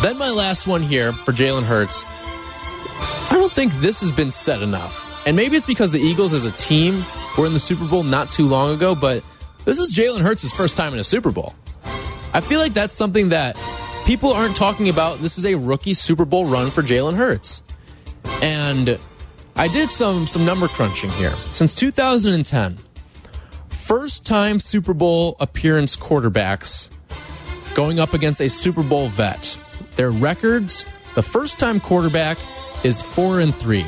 [0.01, 2.03] Then, my last one here for Jalen Hurts.
[2.07, 5.03] I don't think this has been said enough.
[5.25, 7.03] And maybe it's because the Eagles as a team
[7.37, 9.23] were in the Super Bowl not too long ago, but
[9.65, 11.55] this is Jalen Hurts' first time in a Super Bowl.
[12.35, 13.57] I feel like that's something that
[14.05, 15.19] people aren't talking about.
[15.19, 17.63] This is a rookie Super Bowl run for Jalen Hurts.
[18.41, 18.99] And
[19.55, 21.31] I did some some number crunching here.
[21.53, 22.77] Since 2010,
[23.69, 26.89] first time Super Bowl appearance quarterbacks
[27.73, 29.57] going up against a Super Bowl vet.
[29.95, 32.37] Their records, the first time quarterback
[32.83, 33.85] is 4 and 3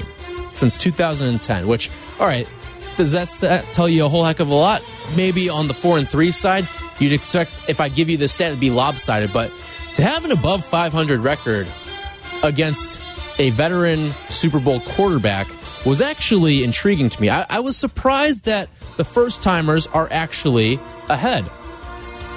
[0.53, 2.47] since 2010, which all right,
[2.97, 4.83] does that tell you a whole heck of a lot?
[5.15, 6.67] Maybe on the 4 and 3 side,
[6.99, 9.51] You'd expect if I give you the stat, it'd be lopsided, but
[9.95, 11.67] to have an above 500 record
[12.43, 12.99] against
[13.37, 15.47] a veteran Super Bowl quarterback
[15.85, 17.29] was actually intriguing to me.
[17.29, 21.49] I, I was surprised that the first timers are actually ahead.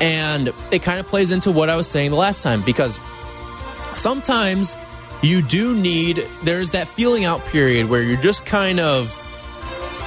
[0.01, 2.99] And it kind of plays into what I was saying the last time because
[3.95, 4.77] sometimes
[5.23, 9.19] you do need, there's that feeling out period where you're just kind of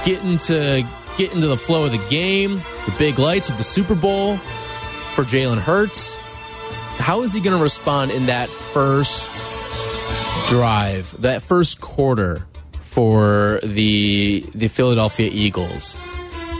[0.04, 0.86] getting to
[1.16, 5.24] get into the flow of the game, the big lights of the Super Bowl for
[5.24, 6.16] Jalen Hurts.
[6.96, 9.30] How is he going to respond in that first
[10.48, 12.46] drive, that first quarter
[12.80, 15.96] for the the Philadelphia Eagles?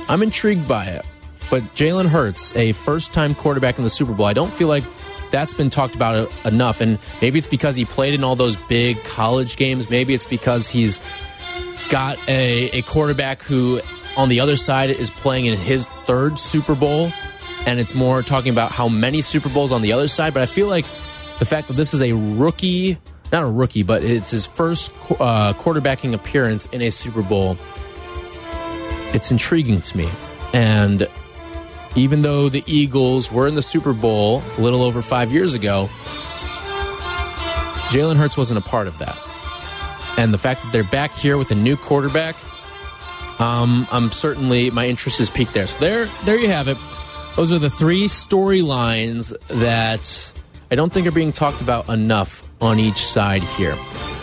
[0.08, 1.06] I'm intrigued by it.
[1.50, 4.84] But Jalen Hurts, a first time quarterback in the Super Bowl, I don't feel like
[5.30, 6.80] that's been talked about enough.
[6.80, 9.90] And maybe it's because he played in all those big college games.
[9.90, 11.00] Maybe it's because he's
[11.90, 13.80] got a, a quarterback who
[14.16, 17.10] on the other side is playing in his third Super Bowl,
[17.66, 20.34] and it's more talking about how many Super Bowls on the other side.
[20.34, 20.84] But I feel like
[21.38, 22.98] the fact that this is a rookie,
[23.32, 27.58] not a rookie, but it's his first uh, quarterbacking appearance in a Super Bowl,
[29.12, 30.10] it's intriguing to me.
[30.52, 31.08] And
[31.96, 35.88] even though the Eagles were in the Super Bowl a little over five years ago,
[37.90, 39.18] Jalen Hurts wasn't a part of that.
[40.16, 42.36] And the fact that they're back here with a new quarterback
[43.38, 45.66] um, I'm certainly my interest is piqued there.
[45.66, 46.76] So there, there you have it.
[47.36, 50.32] Those are the three storylines that
[50.70, 53.76] I don't think are being talked about enough on each side here.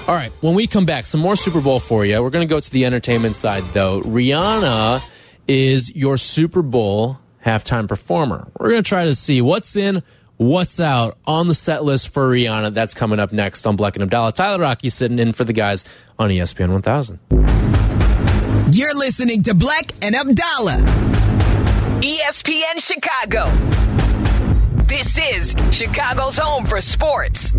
[0.08, 2.22] All right, when we come back, some more Super Bowl for you.
[2.24, 4.02] We're going to go to the entertainment side though.
[4.02, 5.04] Rihanna
[5.48, 8.48] is your Super Bowl halftime performer.
[8.58, 10.04] We're going to try to see what's in,
[10.42, 12.74] what's out on the set list for Rihanna.
[12.74, 14.32] That's coming up next on Bleck and Abdallah.
[14.32, 15.86] Tyler Rocky sitting in for the guys
[16.18, 17.20] on ESPN 1000.
[18.76, 20.84] You're listening to Bleck and Abdallah.
[22.02, 23.46] ESPN Chicago.
[24.86, 27.52] This is Chicago's home for sports.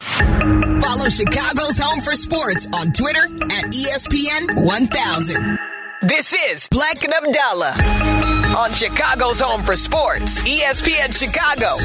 [0.00, 5.58] Follow Chicago's home for sports on Twitter at ESPN 1000.
[6.02, 11.76] This is Bleck and Abdallah on Chicago's home for sports, ESPN Chicago.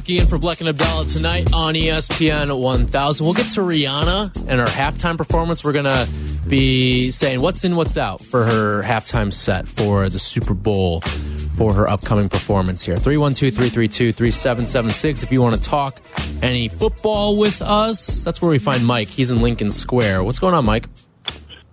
[0.00, 3.24] Rocky in for Bleck and Abdallah tonight on ESPN 1000.
[3.24, 5.62] We'll get to Rihanna and her halftime performance.
[5.62, 6.08] We're going to
[6.48, 11.02] be saying what's in, what's out for her halftime set for the Super Bowl
[11.60, 12.96] for her upcoming performance here.
[12.96, 15.22] 312 332 3776.
[15.22, 16.00] If you want to talk
[16.40, 19.08] any football with us, that's where we find Mike.
[19.08, 20.24] He's in Lincoln Square.
[20.24, 20.86] What's going on, Mike?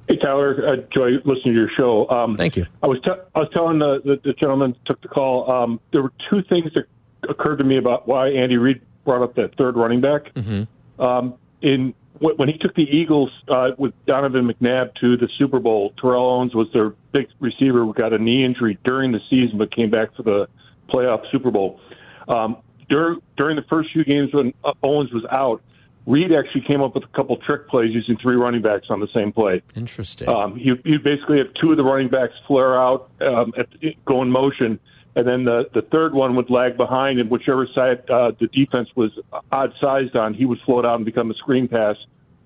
[0.10, 2.10] Hey Tyler, uh, enjoy listening to your show.
[2.10, 2.65] Um, Thank you.
[2.84, 5.50] I was t- I was telling the, the, the gentleman who took the call.
[5.50, 6.88] Um, there were two things that
[7.30, 10.34] occurred to me about why Andy Reid brought up that third running back.
[10.34, 11.02] Mm-hmm.
[11.02, 15.93] Um, in when he took the Eagles uh, with Donovan McNabb to the Super Bowl,
[16.01, 19.75] Terrell Owens was their big receiver who got a knee injury during the season, but
[19.75, 20.47] came back for the
[20.89, 21.80] playoff Super Bowl.
[22.27, 22.58] Um,
[22.89, 25.62] dur- during the first few games when uh, Owens was out,
[26.06, 29.10] Reid actually came up with a couple trick plays using three running backs on the
[29.13, 29.62] same play.
[29.75, 30.30] Interesting.
[30.30, 33.67] Um, you, you basically have two of the running backs flare out, um, at,
[34.06, 34.80] go in motion,
[35.17, 38.88] and then the, the third one would lag behind, and whichever side uh, the defense
[38.95, 39.12] was
[39.51, 41.95] odd sized on, he would float out and become a screen pass,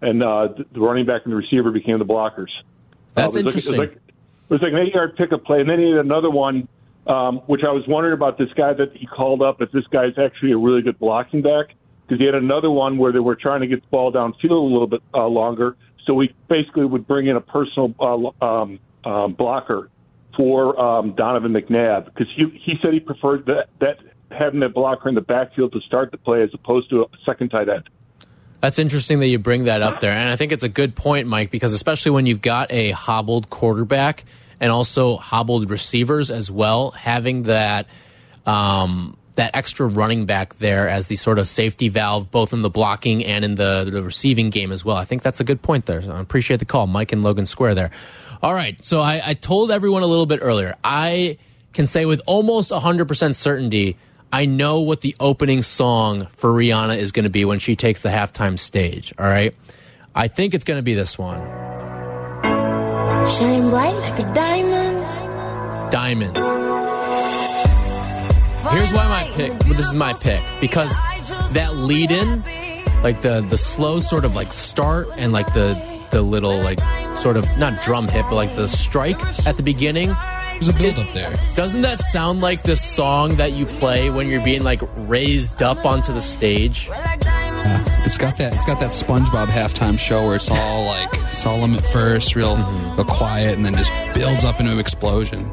[0.02, 2.48] and uh, the, running back and the receiver became the blockers.
[3.12, 3.78] That's Uh, interesting.
[3.78, 4.14] Like, it, was like,
[4.50, 6.70] it was like an eight yard pickup play, and then he had another one,
[7.08, 9.62] um, which I was wondering about this guy that he called up.
[9.62, 11.76] If this guy's actually a really good blocking back,
[12.08, 14.56] because he had another one where they were trying to get the ball downfield a
[14.56, 15.76] little bit uh, longer.
[16.06, 19.90] So we basically would bring in a personal uh, um, um, blocker
[20.36, 23.98] for um, Donovan McNabb because he he said he preferred that that
[24.32, 27.50] having that blocker in the backfield to start the play as opposed to a second
[27.50, 27.90] tight end.
[28.62, 30.12] That's interesting that you bring that up there.
[30.12, 33.50] And I think it's a good point, Mike, because especially when you've got a hobbled
[33.50, 34.24] quarterback
[34.60, 37.88] and also hobbled receivers as well, having that
[38.46, 42.70] um, that extra running back there as the sort of safety valve, both in the
[42.70, 44.98] blocking and in the, the receiving game as well.
[44.98, 46.02] I think that's a good point there.
[46.02, 47.92] So I appreciate the call, Mike and Logan Square there.
[48.42, 48.84] All right.
[48.84, 50.76] So I, I told everyone a little bit earlier.
[50.84, 51.38] I
[51.74, 53.98] can say with almost 100% certainty
[54.34, 58.02] I know what the opening song for Rihanna is going to be when she takes
[58.02, 59.14] the halftime stage.
[59.20, 59.54] All right.
[60.16, 61.40] I think it's going to be this one
[63.28, 65.92] Shine bright like a diamond.
[65.92, 66.40] Diamonds.
[68.72, 69.52] Here's why my pick.
[69.52, 70.92] Well, this is my pick because
[71.52, 72.42] that lead in,
[73.04, 76.80] like the the slow sort of like start and like the the little like
[77.18, 80.16] sort of not drum hit but like the strike at the beginning.
[80.54, 81.34] There's a build up there.
[81.56, 85.86] Doesn't that sound like the song that you play when you're being like raised up
[85.86, 86.88] onto the stage?
[88.04, 88.54] It's got that.
[88.54, 92.96] It's got that SpongeBob halftime show where it's all like solemn at first, real, Mm-hmm.
[92.98, 95.52] real quiet, and then just builds up into an explosion.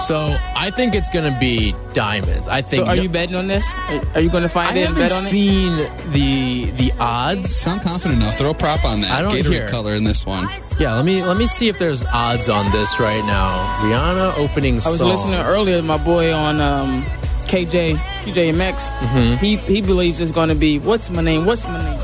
[0.00, 2.48] So I think it's going to be diamonds.
[2.48, 2.82] I think.
[2.84, 3.70] So are you betting on this?
[3.88, 5.28] Are, are you going to find I it I haven't bet on it?
[5.28, 5.76] seen
[6.12, 7.54] the the odds.
[7.54, 8.36] Sound confident enough.
[8.36, 9.10] Throw a prop on that.
[9.12, 9.68] I don't Gatorade hear.
[9.68, 10.48] color in this one.
[10.80, 13.76] Yeah, let me let me see if there's odds on this right now.
[13.82, 14.90] Rihanna opening Song.
[14.90, 15.76] I was listening earlier.
[15.76, 17.02] to My boy on um,
[17.46, 18.74] KJ QJMX.
[18.98, 19.38] Mhm.
[19.38, 21.46] He he believes it's going to be what's my name?
[21.46, 22.00] What's my name?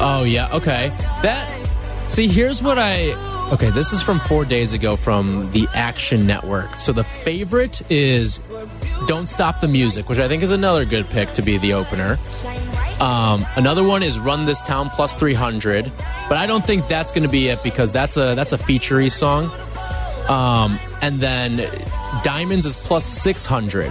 [0.00, 0.88] Oh yeah, okay.
[1.22, 1.48] That
[2.08, 3.14] see, here's what I.
[3.50, 6.74] Okay, this is from four days ago from the Action Network.
[6.74, 8.40] So the favorite is
[9.06, 12.18] Don't Stop the Music, which I think is another good pick to be the opener.
[13.00, 15.90] Um, another one is Run This Town plus 300,
[16.28, 19.10] but I don't think that's going to be it because that's a that's a featurey
[19.10, 19.50] song.
[20.28, 21.70] Um, and then
[22.22, 23.86] Diamonds is plus 600.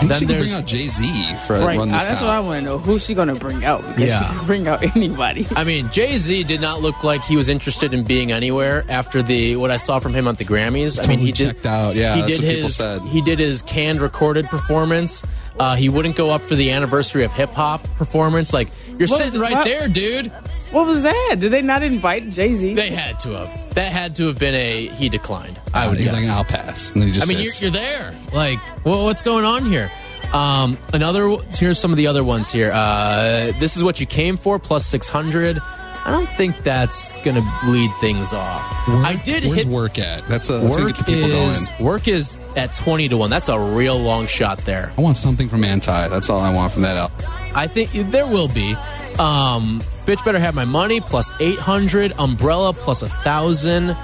[0.00, 2.28] Then she there's, bring out Jay Z for right, run this uh, That's town.
[2.28, 2.78] what I want to know.
[2.78, 3.82] Who's she going to bring out?
[3.86, 4.28] Because yeah.
[4.28, 5.46] she can bring out anybody.
[5.54, 9.22] I mean, Jay Z did not look like he was interested in being anywhere after
[9.22, 11.02] the what I saw from him at the Grammys.
[11.02, 11.96] I mean, he checked did, out.
[11.96, 12.78] Yeah, he did his
[13.08, 15.22] he did his canned recorded performance
[15.58, 18.52] uh, he wouldn't go up for the anniversary of hip hop performance.
[18.52, 20.32] Like you're What- sitting right what- there, dude.
[20.72, 21.36] What was that?
[21.38, 22.74] Did they not invite Jay Z?
[22.74, 23.74] They had to have.
[23.74, 25.60] That had to have been a he declined.
[25.72, 26.26] I Uh, would he's guess.
[26.28, 26.90] like, I'll pass.
[26.90, 27.62] And then he just I mean, you're, sits.
[27.62, 28.12] you're there.
[28.32, 29.92] Like, well, what's going on here?
[30.32, 31.36] Um, another.
[31.50, 32.72] Here's some of the other ones here.
[32.74, 34.58] Uh, this is what you came for.
[34.58, 35.60] Plus six hundred.
[36.06, 38.62] I don't think that's going to lead things off.
[38.88, 40.26] I did Where's hit work at?
[40.28, 41.84] That's a that's work get the people is going.
[41.84, 43.30] work is at 20 to 1.
[43.30, 44.92] That's a real long shot there.
[44.98, 46.08] I want something from Anti.
[46.08, 47.26] That's all I want from that album.
[47.54, 48.74] I think there will be.
[49.18, 53.96] Um, Bitch better have my money plus 800, Umbrella plus a 1000.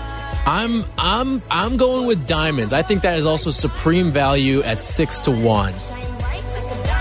[0.46, 2.72] I'm I'm I'm going with diamonds.
[2.72, 5.74] I think that is also supreme value at 6 to 1.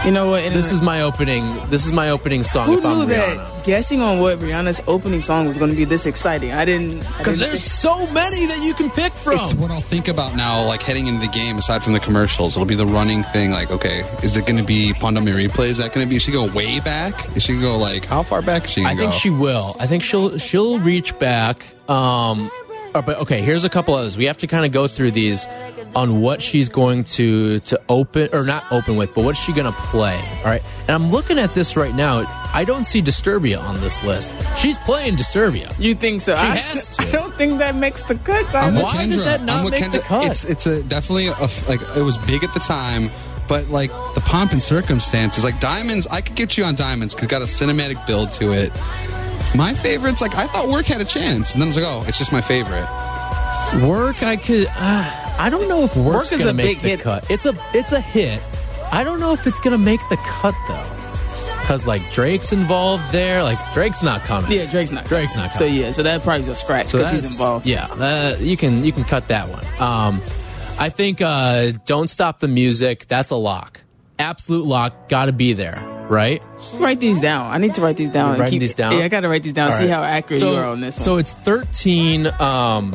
[0.06, 0.42] You know what?
[0.54, 1.44] This is my opening.
[1.70, 3.36] This is my opening song Who if I'm knew Rihanna.
[3.36, 6.54] that guessing on what Rihanna's opening song was going to be this exciting?
[6.54, 7.00] I didn't.
[7.00, 9.40] Because didn't there's so many that you can pick from.
[9.40, 11.58] It's what I'll think about now, like heading into the game.
[11.58, 13.52] Aside from the commercials, it'll be the running thing.
[13.52, 15.68] Like, okay, is it going to be Pon de Replay?
[15.68, 16.16] Is that going to be?
[16.16, 17.36] Is she go way back?
[17.36, 19.08] Is she go like how far back is she I going to go?
[19.08, 19.76] I think she will.
[19.80, 21.66] I think she'll she'll reach back.
[21.90, 22.50] Um,
[22.94, 24.18] uh, but okay, here's a couple others.
[24.18, 25.46] We have to kind of go through these
[25.96, 29.66] on what she's going to to open or not open with, but what's she going
[29.72, 30.16] to play?
[30.40, 32.26] All right, and I'm looking at this right now.
[32.54, 34.34] I don't see Disturbia on this list.
[34.58, 35.74] She's playing Disturbia.
[35.80, 36.36] You think so?
[36.36, 37.04] She I, has to.
[37.08, 38.54] I don't think that makes the cut.
[38.56, 39.26] I'm with Why does Kendra.
[39.26, 40.04] that not I'm with make the Kendra.
[40.04, 40.26] cut?
[40.32, 43.10] It's it's a definitely a f- like it was big at the time,
[43.48, 46.08] but like the pomp and circumstances, like diamonds.
[46.08, 48.72] I could get you on diamonds because got a cinematic build to it.
[49.56, 52.04] My favorites, like I thought, work had a chance, and then I was like, oh,
[52.08, 52.88] it's just my favorite.
[53.88, 54.68] Work, I could.
[54.68, 57.00] Uh, I don't know if work's Work is gonna a make big the hit.
[57.02, 57.30] cut.
[57.32, 58.42] It's a it's a hit.
[58.92, 60.86] I don't know if it's gonna make the cut though,
[61.62, 63.44] because like Drake's involved there.
[63.44, 64.52] Like Drake's not coming.
[64.52, 65.06] Yeah, Drake's not.
[65.06, 65.74] Drake's not Coming.
[65.74, 67.66] So yeah, so that probably is a scratch So because he's involved.
[67.68, 69.64] Yeah, that, you can you can cut that one.
[69.80, 70.22] Um,
[70.80, 73.82] I think uh, "Don't Stop the Music" that's a lock,
[74.18, 75.10] absolute lock.
[75.10, 75.78] Got to be there,
[76.10, 76.42] right?
[76.74, 77.52] Write these down.
[77.52, 78.30] I need to write these down.
[78.32, 78.98] You're writing keep- these down?
[78.98, 79.68] Yeah, I got to write these down.
[79.68, 79.94] All See right.
[79.94, 81.04] how accurate so, you are on this one.
[81.06, 82.28] So it's thirteen.
[82.40, 82.94] Um,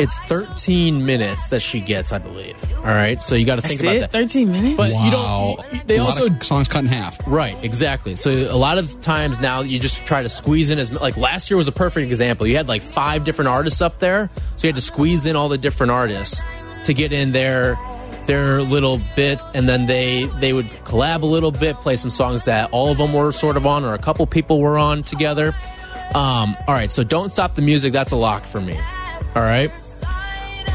[0.00, 2.54] it's thirteen minutes that she gets, I believe.
[2.78, 4.00] All right, so you got to think That's about it?
[4.00, 4.12] that.
[4.12, 4.76] Thirteen minutes.
[4.76, 5.56] But you Wow.
[5.58, 5.88] don't.
[5.88, 7.18] They a lot also of songs cut in half.
[7.26, 8.14] Right, exactly.
[8.14, 11.50] So a lot of times now you just try to squeeze in as like last
[11.50, 12.46] year was a perfect example.
[12.46, 15.48] You had like five different artists up there, so you had to squeeze in all
[15.48, 16.42] the different artists
[16.84, 17.76] to get in their
[18.28, 22.44] their little bit, and then they they would collab a little bit, play some songs
[22.44, 25.52] that all of them were sort of on, or a couple people were on together.
[26.14, 27.92] Um, all right, so don't stop the music.
[27.92, 28.78] That's a lock for me.
[29.34, 29.72] All right,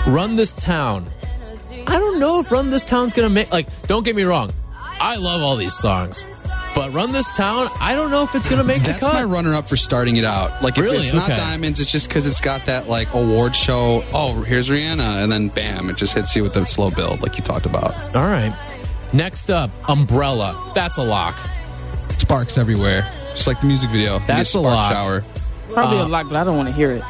[0.08, 1.08] run this town.
[1.88, 3.68] I don't know if Run This Town's gonna make like.
[3.88, 4.52] Don't get me wrong,
[5.00, 6.26] I love all these songs,
[6.76, 9.00] but Run This Town, I don't know if it's gonna make the cut.
[9.02, 9.14] That's cut.
[9.16, 10.62] my runner-up for starting it out.
[10.64, 11.04] Like, if Really?
[11.04, 11.36] it's not Okay.
[11.36, 14.04] diamonds, it's just because it's got that like award show.
[14.14, 17.38] Oh, here's Rihanna, and then bam, it just hits you with the slow build, like
[17.38, 17.94] you talked about.
[18.16, 18.54] all right.
[19.14, 20.56] Next up, Umbrella.
[20.74, 21.36] That's a lock.
[22.18, 24.14] Sparks everywhere, just like the music video.
[24.20, 24.92] You That's a spark lot.
[24.92, 25.24] shower.
[25.72, 27.04] Probably uh, a lot, but I don't want to hear it.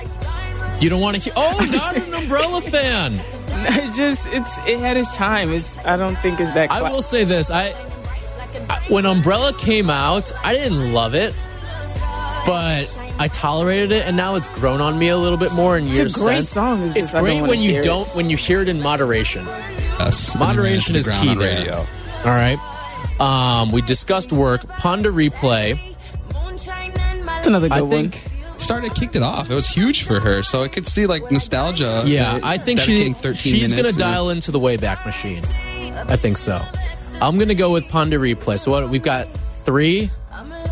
[0.82, 1.34] You don't want to hear?
[1.36, 3.22] Oh, not an Umbrella fan.
[3.66, 5.54] It just it's it had its time.
[5.54, 6.70] It's I don't think it's that.
[6.70, 7.74] I will say this: I, I
[8.90, 11.34] when Umbrella came out, I didn't love it,
[12.46, 12.86] but
[13.20, 15.78] I tolerated it, and now it's grown on me a little bit more.
[15.78, 16.50] In It's your a great sense.
[16.50, 19.46] song, it's It's, just great when you don't when you hear it in moderation.
[20.00, 21.60] Yes, Moderation is key there.
[21.60, 21.76] radio.
[21.78, 21.86] All
[22.26, 22.58] right.
[23.20, 24.68] Um, we discussed work.
[24.68, 25.80] Ponder replay.
[27.38, 28.12] It's another good I one.
[28.58, 29.52] Started kicked it off.
[29.52, 32.04] It was huge for her, so I could see like nostalgia.
[32.06, 35.44] Yeah, uh, I think she 13 she's gonna to- dial into the Wayback Machine.
[36.08, 36.62] I think so.
[37.22, 38.60] I'm gonna go with Pon de Replay.
[38.60, 38.90] So what?
[38.90, 39.28] We've got
[39.64, 40.12] three.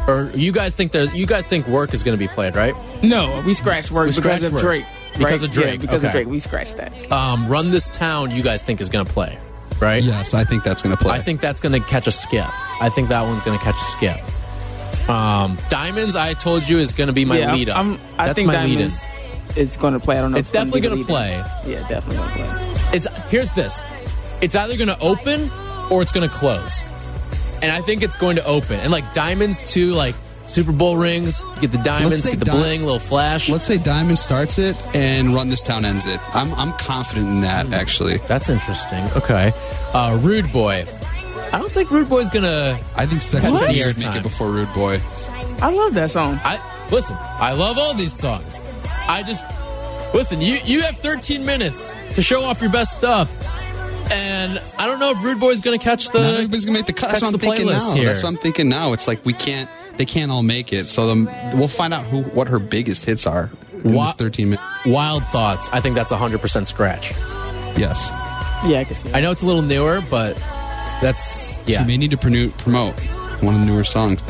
[0.07, 2.75] Or you guys think there's you guys think work is gonna be played, right?
[3.03, 4.61] No, we scratched work We because scratched of work.
[4.61, 4.85] Drake.
[5.13, 5.49] Because right?
[5.49, 6.11] of Drake, Yeah, because of.
[6.11, 7.11] Drake, we scratched that.
[7.11, 8.31] Um, Run this town.
[8.31, 9.37] You guys think is gonna play,
[9.79, 10.01] right?
[10.01, 11.13] Yes, I think that's gonna play.
[11.13, 12.47] I think that's going to catch a skip.
[12.81, 14.17] I think that one's going to catch a skip.
[15.09, 17.77] Um, Diamonds, I told you, is going to be my yeah, lead up.
[17.77, 18.89] I'm, I That's think my lead in.
[18.89, 19.05] Diamonds
[19.57, 20.17] is going to play.
[20.17, 20.37] I don't know.
[20.37, 21.71] It's if gonna definitely gonna lead-in.
[21.71, 22.97] Yeah, definitely going to play.
[22.97, 23.81] It's here's this.
[24.41, 25.49] It's either going to open
[25.91, 26.81] or it's going to close,
[27.61, 28.79] and I think it's going to open.
[28.79, 30.15] And like Diamonds too, like
[30.47, 33.47] Super Bowl rings, get the diamonds, get the Di- bling, little flash.
[33.49, 36.19] Let's say Diamond starts it and Run This Town ends it.
[36.35, 38.17] I'm I'm confident in that actually.
[38.27, 39.03] That's interesting.
[39.15, 39.53] Okay,
[39.93, 40.85] uh, Rude Boy.
[41.53, 42.79] I don't think Rude Boy's gonna.
[42.95, 43.75] I think Second What?
[43.75, 44.15] Year make Airtime.
[44.17, 44.99] it before Rude Boy.
[45.61, 46.39] I love that song.
[46.43, 46.59] I
[46.91, 47.15] listen.
[47.19, 48.59] I love all these songs.
[49.07, 49.43] I just
[50.13, 50.41] listen.
[50.41, 53.29] You you have 13 minutes to show off your best stuff,
[54.11, 56.19] and I don't know if Rude Boy's going to catch the.
[56.21, 57.11] Not everybody's gonna make the cut.
[57.11, 57.93] That's what I'm thinking now.
[57.93, 58.05] here.
[58.05, 58.93] That's what I'm thinking now.
[58.93, 59.69] It's like we can't.
[59.97, 60.87] They can't all make it.
[60.89, 63.51] So the, we'll find out who what her biggest hits are
[63.83, 64.63] in Wa- this 13 minutes.
[64.85, 65.69] Wild thoughts.
[65.71, 67.11] I think that's 100 percent scratch.
[67.77, 68.09] Yes.
[68.65, 69.11] Yeah, I can see.
[69.13, 70.35] I know it's a little newer, but
[71.01, 71.85] that's She yeah.
[71.85, 72.93] may need to promote promote
[73.41, 74.21] one of the newer songs.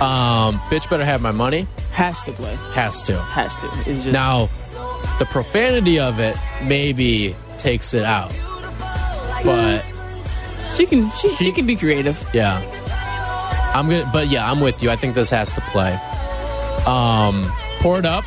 [0.00, 1.66] Um, bitch better have my money.
[1.92, 2.54] Has to play.
[2.72, 3.20] Has to.
[3.20, 3.68] Has to.
[3.84, 4.46] Just Now,
[5.18, 8.32] the profanity of it maybe takes it out,
[9.44, 9.84] but
[10.76, 12.22] she can she, she can be creative.
[12.32, 12.60] Yeah.
[13.74, 14.90] I'm gonna but yeah, I'm with you.
[14.90, 15.94] I think this has to play.
[16.86, 17.44] Um,
[17.80, 18.24] pour it up.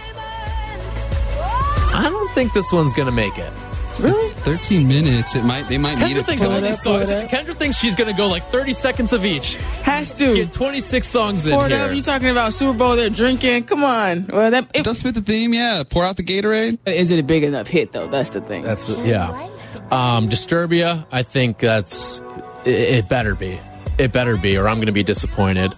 [1.96, 3.52] I don't think this one's gonna make it.
[4.00, 4.32] Really?
[4.32, 5.36] 13 minutes.
[5.36, 5.68] It might.
[5.70, 6.26] They might need Kendra it.
[6.26, 7.06] thinks all these songs.
[7.10, 9.56] Kendra thinks she's gonna go like 30 seconds of each.
[9.84, 10.34] Has to.
[10.36, 11.82] Get 26 songs in Pour it here.
[11.86, 11.94] up.
[11.94, 12.96] You talking about Super Bowl?
[12.96, 13.66] They're drinking.
[13.66, 14.26] Come on.
[14.28, 15.54] Well, that It does fit the theme.
[15.54, 15.84] Yeah.
[15.88, 16.80] Pour out the Gatorade.
[16.88, 18.08] is it a big enough hit though?
[18.08, 18.64] That's the thing.
[18.64, 19.48] That's yeah.
[19.92, 21.06] Um, Disturbia.
[21.12, 22.20] I think that's
[22.66, 23.10] it, it.
[23.10, 23.60] Better be.
[23.98, 25.74] It better be, or I'm going to be disappointed.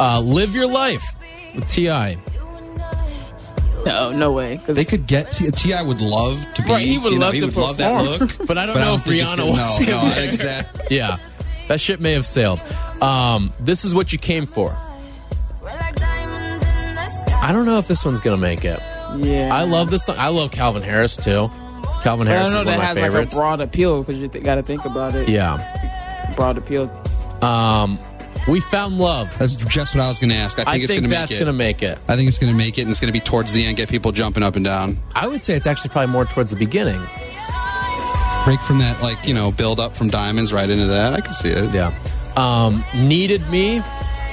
[0.00, 1.04] Uh, Live your life
[1.54, 2.16] with Ti.
[3.84, 4.56] no, no way.
[4.56, 5.82] Because They could get T- T.I.
[5.82, 6.70] would love to be.
[6.70, 8.30] Right, he would you know, love he to would love that look.
[8.46, 10.86] But I don't But I know don't if Rihanna gonna- wants no, him no, exactly.
[10.96, 11.16] Yeah,
[11.68, 12.60] that ship may have sailed.
[13.02, 14.76] Um, this is what you came for.
[17.44, 18.78] I don't know if this one's going to make it.
[19.18, 20.14] yeah, I love this song.
[20.18, 21.50] I love Calvin Harris too.
[22.02, 23.34] Calvin I Harris don't is know one that of my has favorites.
[23.34, 25.28] like a broad appeal because you got to think about it.
[25.28, 26.32] yeah.
[26.36, 26.90] broad appeal.
[27.42, 27.98] Um,
[28.48, 29.36] we found love.
[29.38, 30.58] That's just what I was going to ask.
[30.58, 31.36] I think I it's going to make that's it.
[31.36, 31.98] going to make it.
[32.08, 33.76] I think it's going to make it, and it's going to be towards the end,
[33.76, 34.98] get people jumping up and down.
[35.14, 37.00] I would say it's actually probably more towards the beginning.
[38.44, 41.12] Break from that, like you know, build up from diamonds right into that.
[41.12, 41.72] I can see it.
[41.72, 41.92] Yeah.
[42.34, 43.80] Um, Needed Me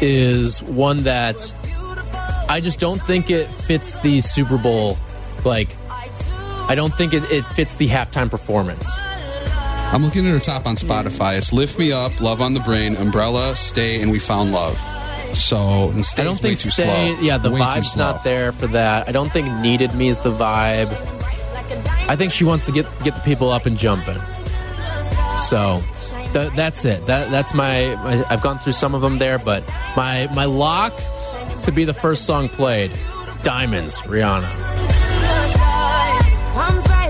[0.01, 1.53] is one that
[2.49, 4.97] I just don't think it fits the Super Bowl.
[5.45, 5.70] Like,
[6.70, 8.99] I don't think it, it fits the halftime performance.
[9.91, 11.36] I'm looking at her top on Spotify.
[11.36, 14.78] It's "Lift Me Up," "Love on the Brain," "Umbrella," "Stay," and "We Found Love."
[15.34, 16.84] So, and I don't think stay.
[16.84, 17.22] slow.
[17.22, 19.09] Yeah, the vibe's not there for that.
[19.09, 20.91] I don't think Needed Me is the vibe.
[22.07, 24.20] I think she wants to get get the people up and jumping.
[25.39, 25.82] So
[26.34, 27.05] th- that's it.
[27.07, 28.24] That that's my, my.
[28.30, 29.63] I've gone through some of them there, but
[29.95, 30.93] my my lock
[31.63, 32.91] to be the first song played,
[33.41, 34.78] Diamonds, Rihanna.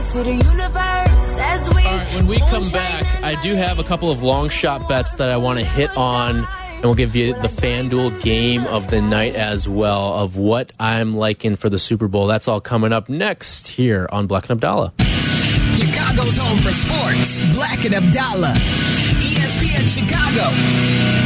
[0.09, 3.83] To the universe as we All right, when we come back, I do have a
[3.83, 7.33] couple of long shot bets that I want to hit on, and we'll give you
[7.35, 12.07] the FanDuel game of the night as well of what I'm liking for the Super
[12.07, 12.25] Bowl.
[12.25, 14.93] That's all coming up next here on Bleck and Abdallah.
[14.97, 17.37] Chicago's home for sports.
[17.53, 18.55] Bleck and Abdallah.
[18.55, 21.18] ESPN Chicago.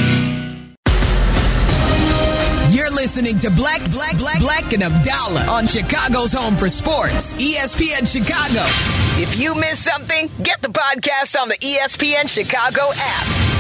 [3.04, 7.34] Listening to Bleck, Bleck, Bleck, Bleck and Abdallah on Chicago's home for sports.
[7.34, 8.64] ESPN Chicago.
[9.22, 13.53] If you miss something, get the podcast on the ESPN Chicago app.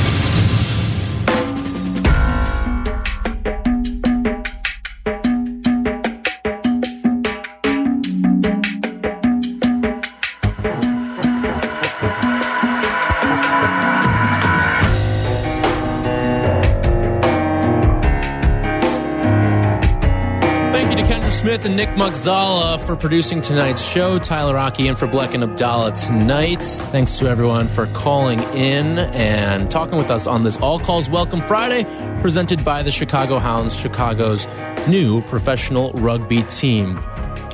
[21.65, 24.19] And Nick Mugzala for producing tonight's show.
[24.19, 26.61] Tyler Rocky in for Bleck and Abdallah tonight.
[26.61, 31.41] Thanks to everyone for calling in and talking with us on this All Calls Welcome
[31.41, 31.85] Friday,
[32.21, 34.45] presented by the Chicago Hounds, Chicago's
[34.89, 37.01] new professional rugby team.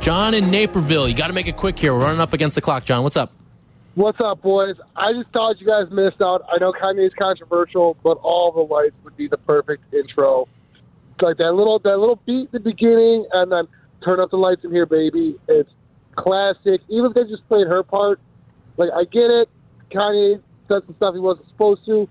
[0.02, 1.94] John in Naperville, you got to make it quick here.
[1.94, 2.86] We're running up against the clock.
[2.86, 3.32] John, what's up?
[3.94, 4.76] What's up, boys?
[4.96, 6.44] I just thought you guys missed out.
[6.52, 10.48] I know Kanye's controversial, but all the lights would be the perfect intro.
[11.14, 13.68] It's like that little that little beat at the beginning, and then
[14.04, 15.36] turn up the lights in here, baby.
[15.48, 15.70] It's
[16.16, 16.82] classic.
[16.90, 18.20] Even if they just played her part,
[18.78, 19.50] like I get it.
[19.92, 22.08] Kanye said some stuff he wasn't supposed to.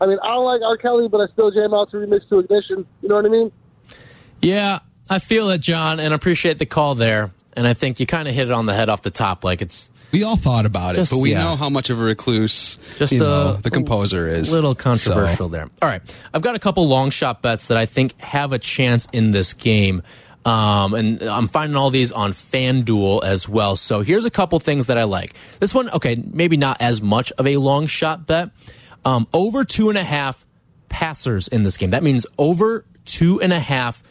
[0.00, 0.76] I mean, I don't like R.
[0.76, 2.86] Kelly, but I still jam out to remix to Ignition.
[3.02, 3.50] You know what I mean?
[4.42, 7.32] Yeah, I feel it, John, and I appreciate the call there.
[7.56, 9.42] And I think you kind of hit it on the head off the top.
[9.42, 11.42] Like it's We all thought about it, but we yeah.
[11.42, 14.52] know how much of a recluse Just you a- know, the composer is.
[14.52, 15.68] little controversial So- there.
[15.80, 16.02] All right,
[16.34, 19.54] I've got a couple long shot bets that I think have a chance in this
[19.54, 20.02] game.
[20.46, 23.74] Um, and I'm finding all these on FanDuel as well.
[23.74, 25.34] So here's a couple things that I like.
[25.58, 28.50] This one, okay, maybe not as much of a long shot bet.
[29.04, 30.46] Um, over two and a half
[30.88, 31.90] passers in this game.
[31.90, 34.04] That means over two and a half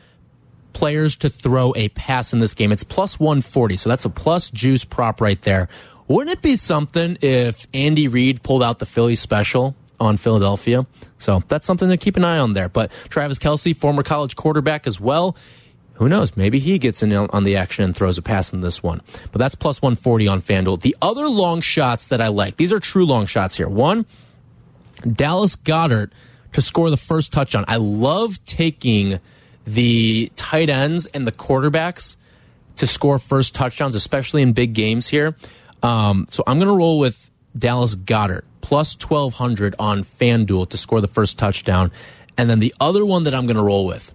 [0.73, 2.73] players to throw a pass in this game.
[2.73, 5.69] It's plus 140, so that's a plus juice prop right there.
[6.09, 10.85] Wouldn't it be something if Andy Reid pulled out the Philly special on Philadelphia?
[11.17, 12.67] So that's something to keep an eye on there.
[12.67, 15.37] But Travis Kelce, former college quarterback as well.
[15.95, 16.35] Who knows?
[16.35, 19.01] Maybe he gets in on the action and throws a pass in this one.
[19.31, 20.81] But that's plus 140 on FanDuel.
[20.81, 23.69] The other long shots that I like, these are true long shots here.
[23.69, 24.05] One,
[25.09, 26.11] Dallas Goedert
[26.53, 27.65] to score the first touchdown.
[27.67, 29.19] I love taking
[29.65, 32.17] the tight ends and the quarterbacks
[32.77, 35.35] to score first touchdowns, especially in big games here.
[35.81, 40.99] Um, so I'm going to roll with Dallas Goedert plus 1200 on FanDuel to score
[40.99, 41.91] the first touchdown.
[42.37, 44.13] And then the other one that I'm going to roll with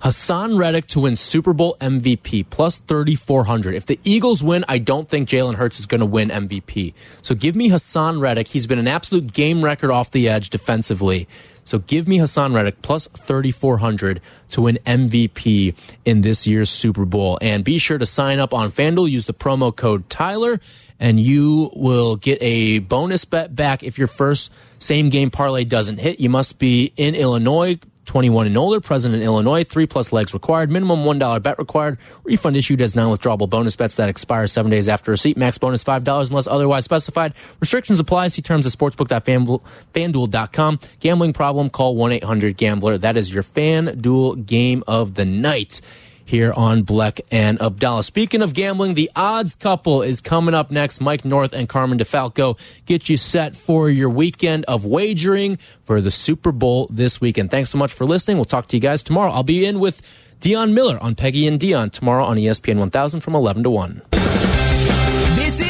[0.00, 3.74] Haason Reddick to win Super Bowl MVP plus 3,400.
[3.74, 6.94] If the Eagles win, I don't think Jalen Hurts is going to win MVP.
[7.22, 8.48] So give me Haason Reddick.
[8.48, 11.26] He's been an absolute game record off the edge defensively.
[11.64, 14.22] So give me Haason Reddick plus 3,400
[14.52, 15.74] to win MVP
[16.04, 17.36] in this year's Super Bowl.
[17.42, 19.10] And be sure to sign up on FanDuel.
[19.10, 20.60] Use the promo code Tyler,
[20.98, 25.98] and you will get a bonus bet back if your first same game parlay doesn't
[25.98, 26.20] hit.
[26.20, 27.78] You must be in Illinois.
[28.08, 32.56] 21 and older, present in Illinois, three plus legs required, minimum $1 bet required, refund
[32.56, 36.30] issued as non withdrawable bonus bets that expire seven days after receipt, max bonus $5
[36.30, 37.34] unless otherwise specified.
[37.60, 38.28] Restrictions apply.
[38.28, 40.80] See terms at sportsbook.fanduel.com.
[41.00, 42.98] Gambling problem, call 1 800 Gambler.
[42.98, 45.80] That is your FanDuel game of the night
[46.28, 48.02] here on Bleck and Abdallah.
[48.02, 51.00] Speaking of gambling, the odds couple is coming up next.
[51.00, 56.10] Mike North and Carmen DeFalco get you set for your weekend of wagering for the
[56.10, 57.50] Super Bowl this weekend.
[57.50, 58.36] Thanks so much for listening.
[58.36, 59.32] We'll talk to you guys tomorrow.
[59.32, 60.02] I'll be in with
[60.40, 64.17] Dion Miller on Peggy and Dion tomorrow on ESPN 1000 from 11 to 1.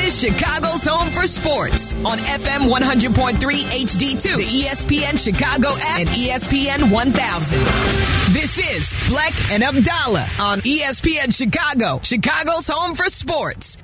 [0.09, 6.90] Is Chicago's home for sports on FM 100.3 HD2, the ESPN Chicago app, and ESPN
[6.90, 7.59] 1000.
[8.32, 13.76] This is Bleck and Abdallah on ESPN Chicago, Chicago's home for sports.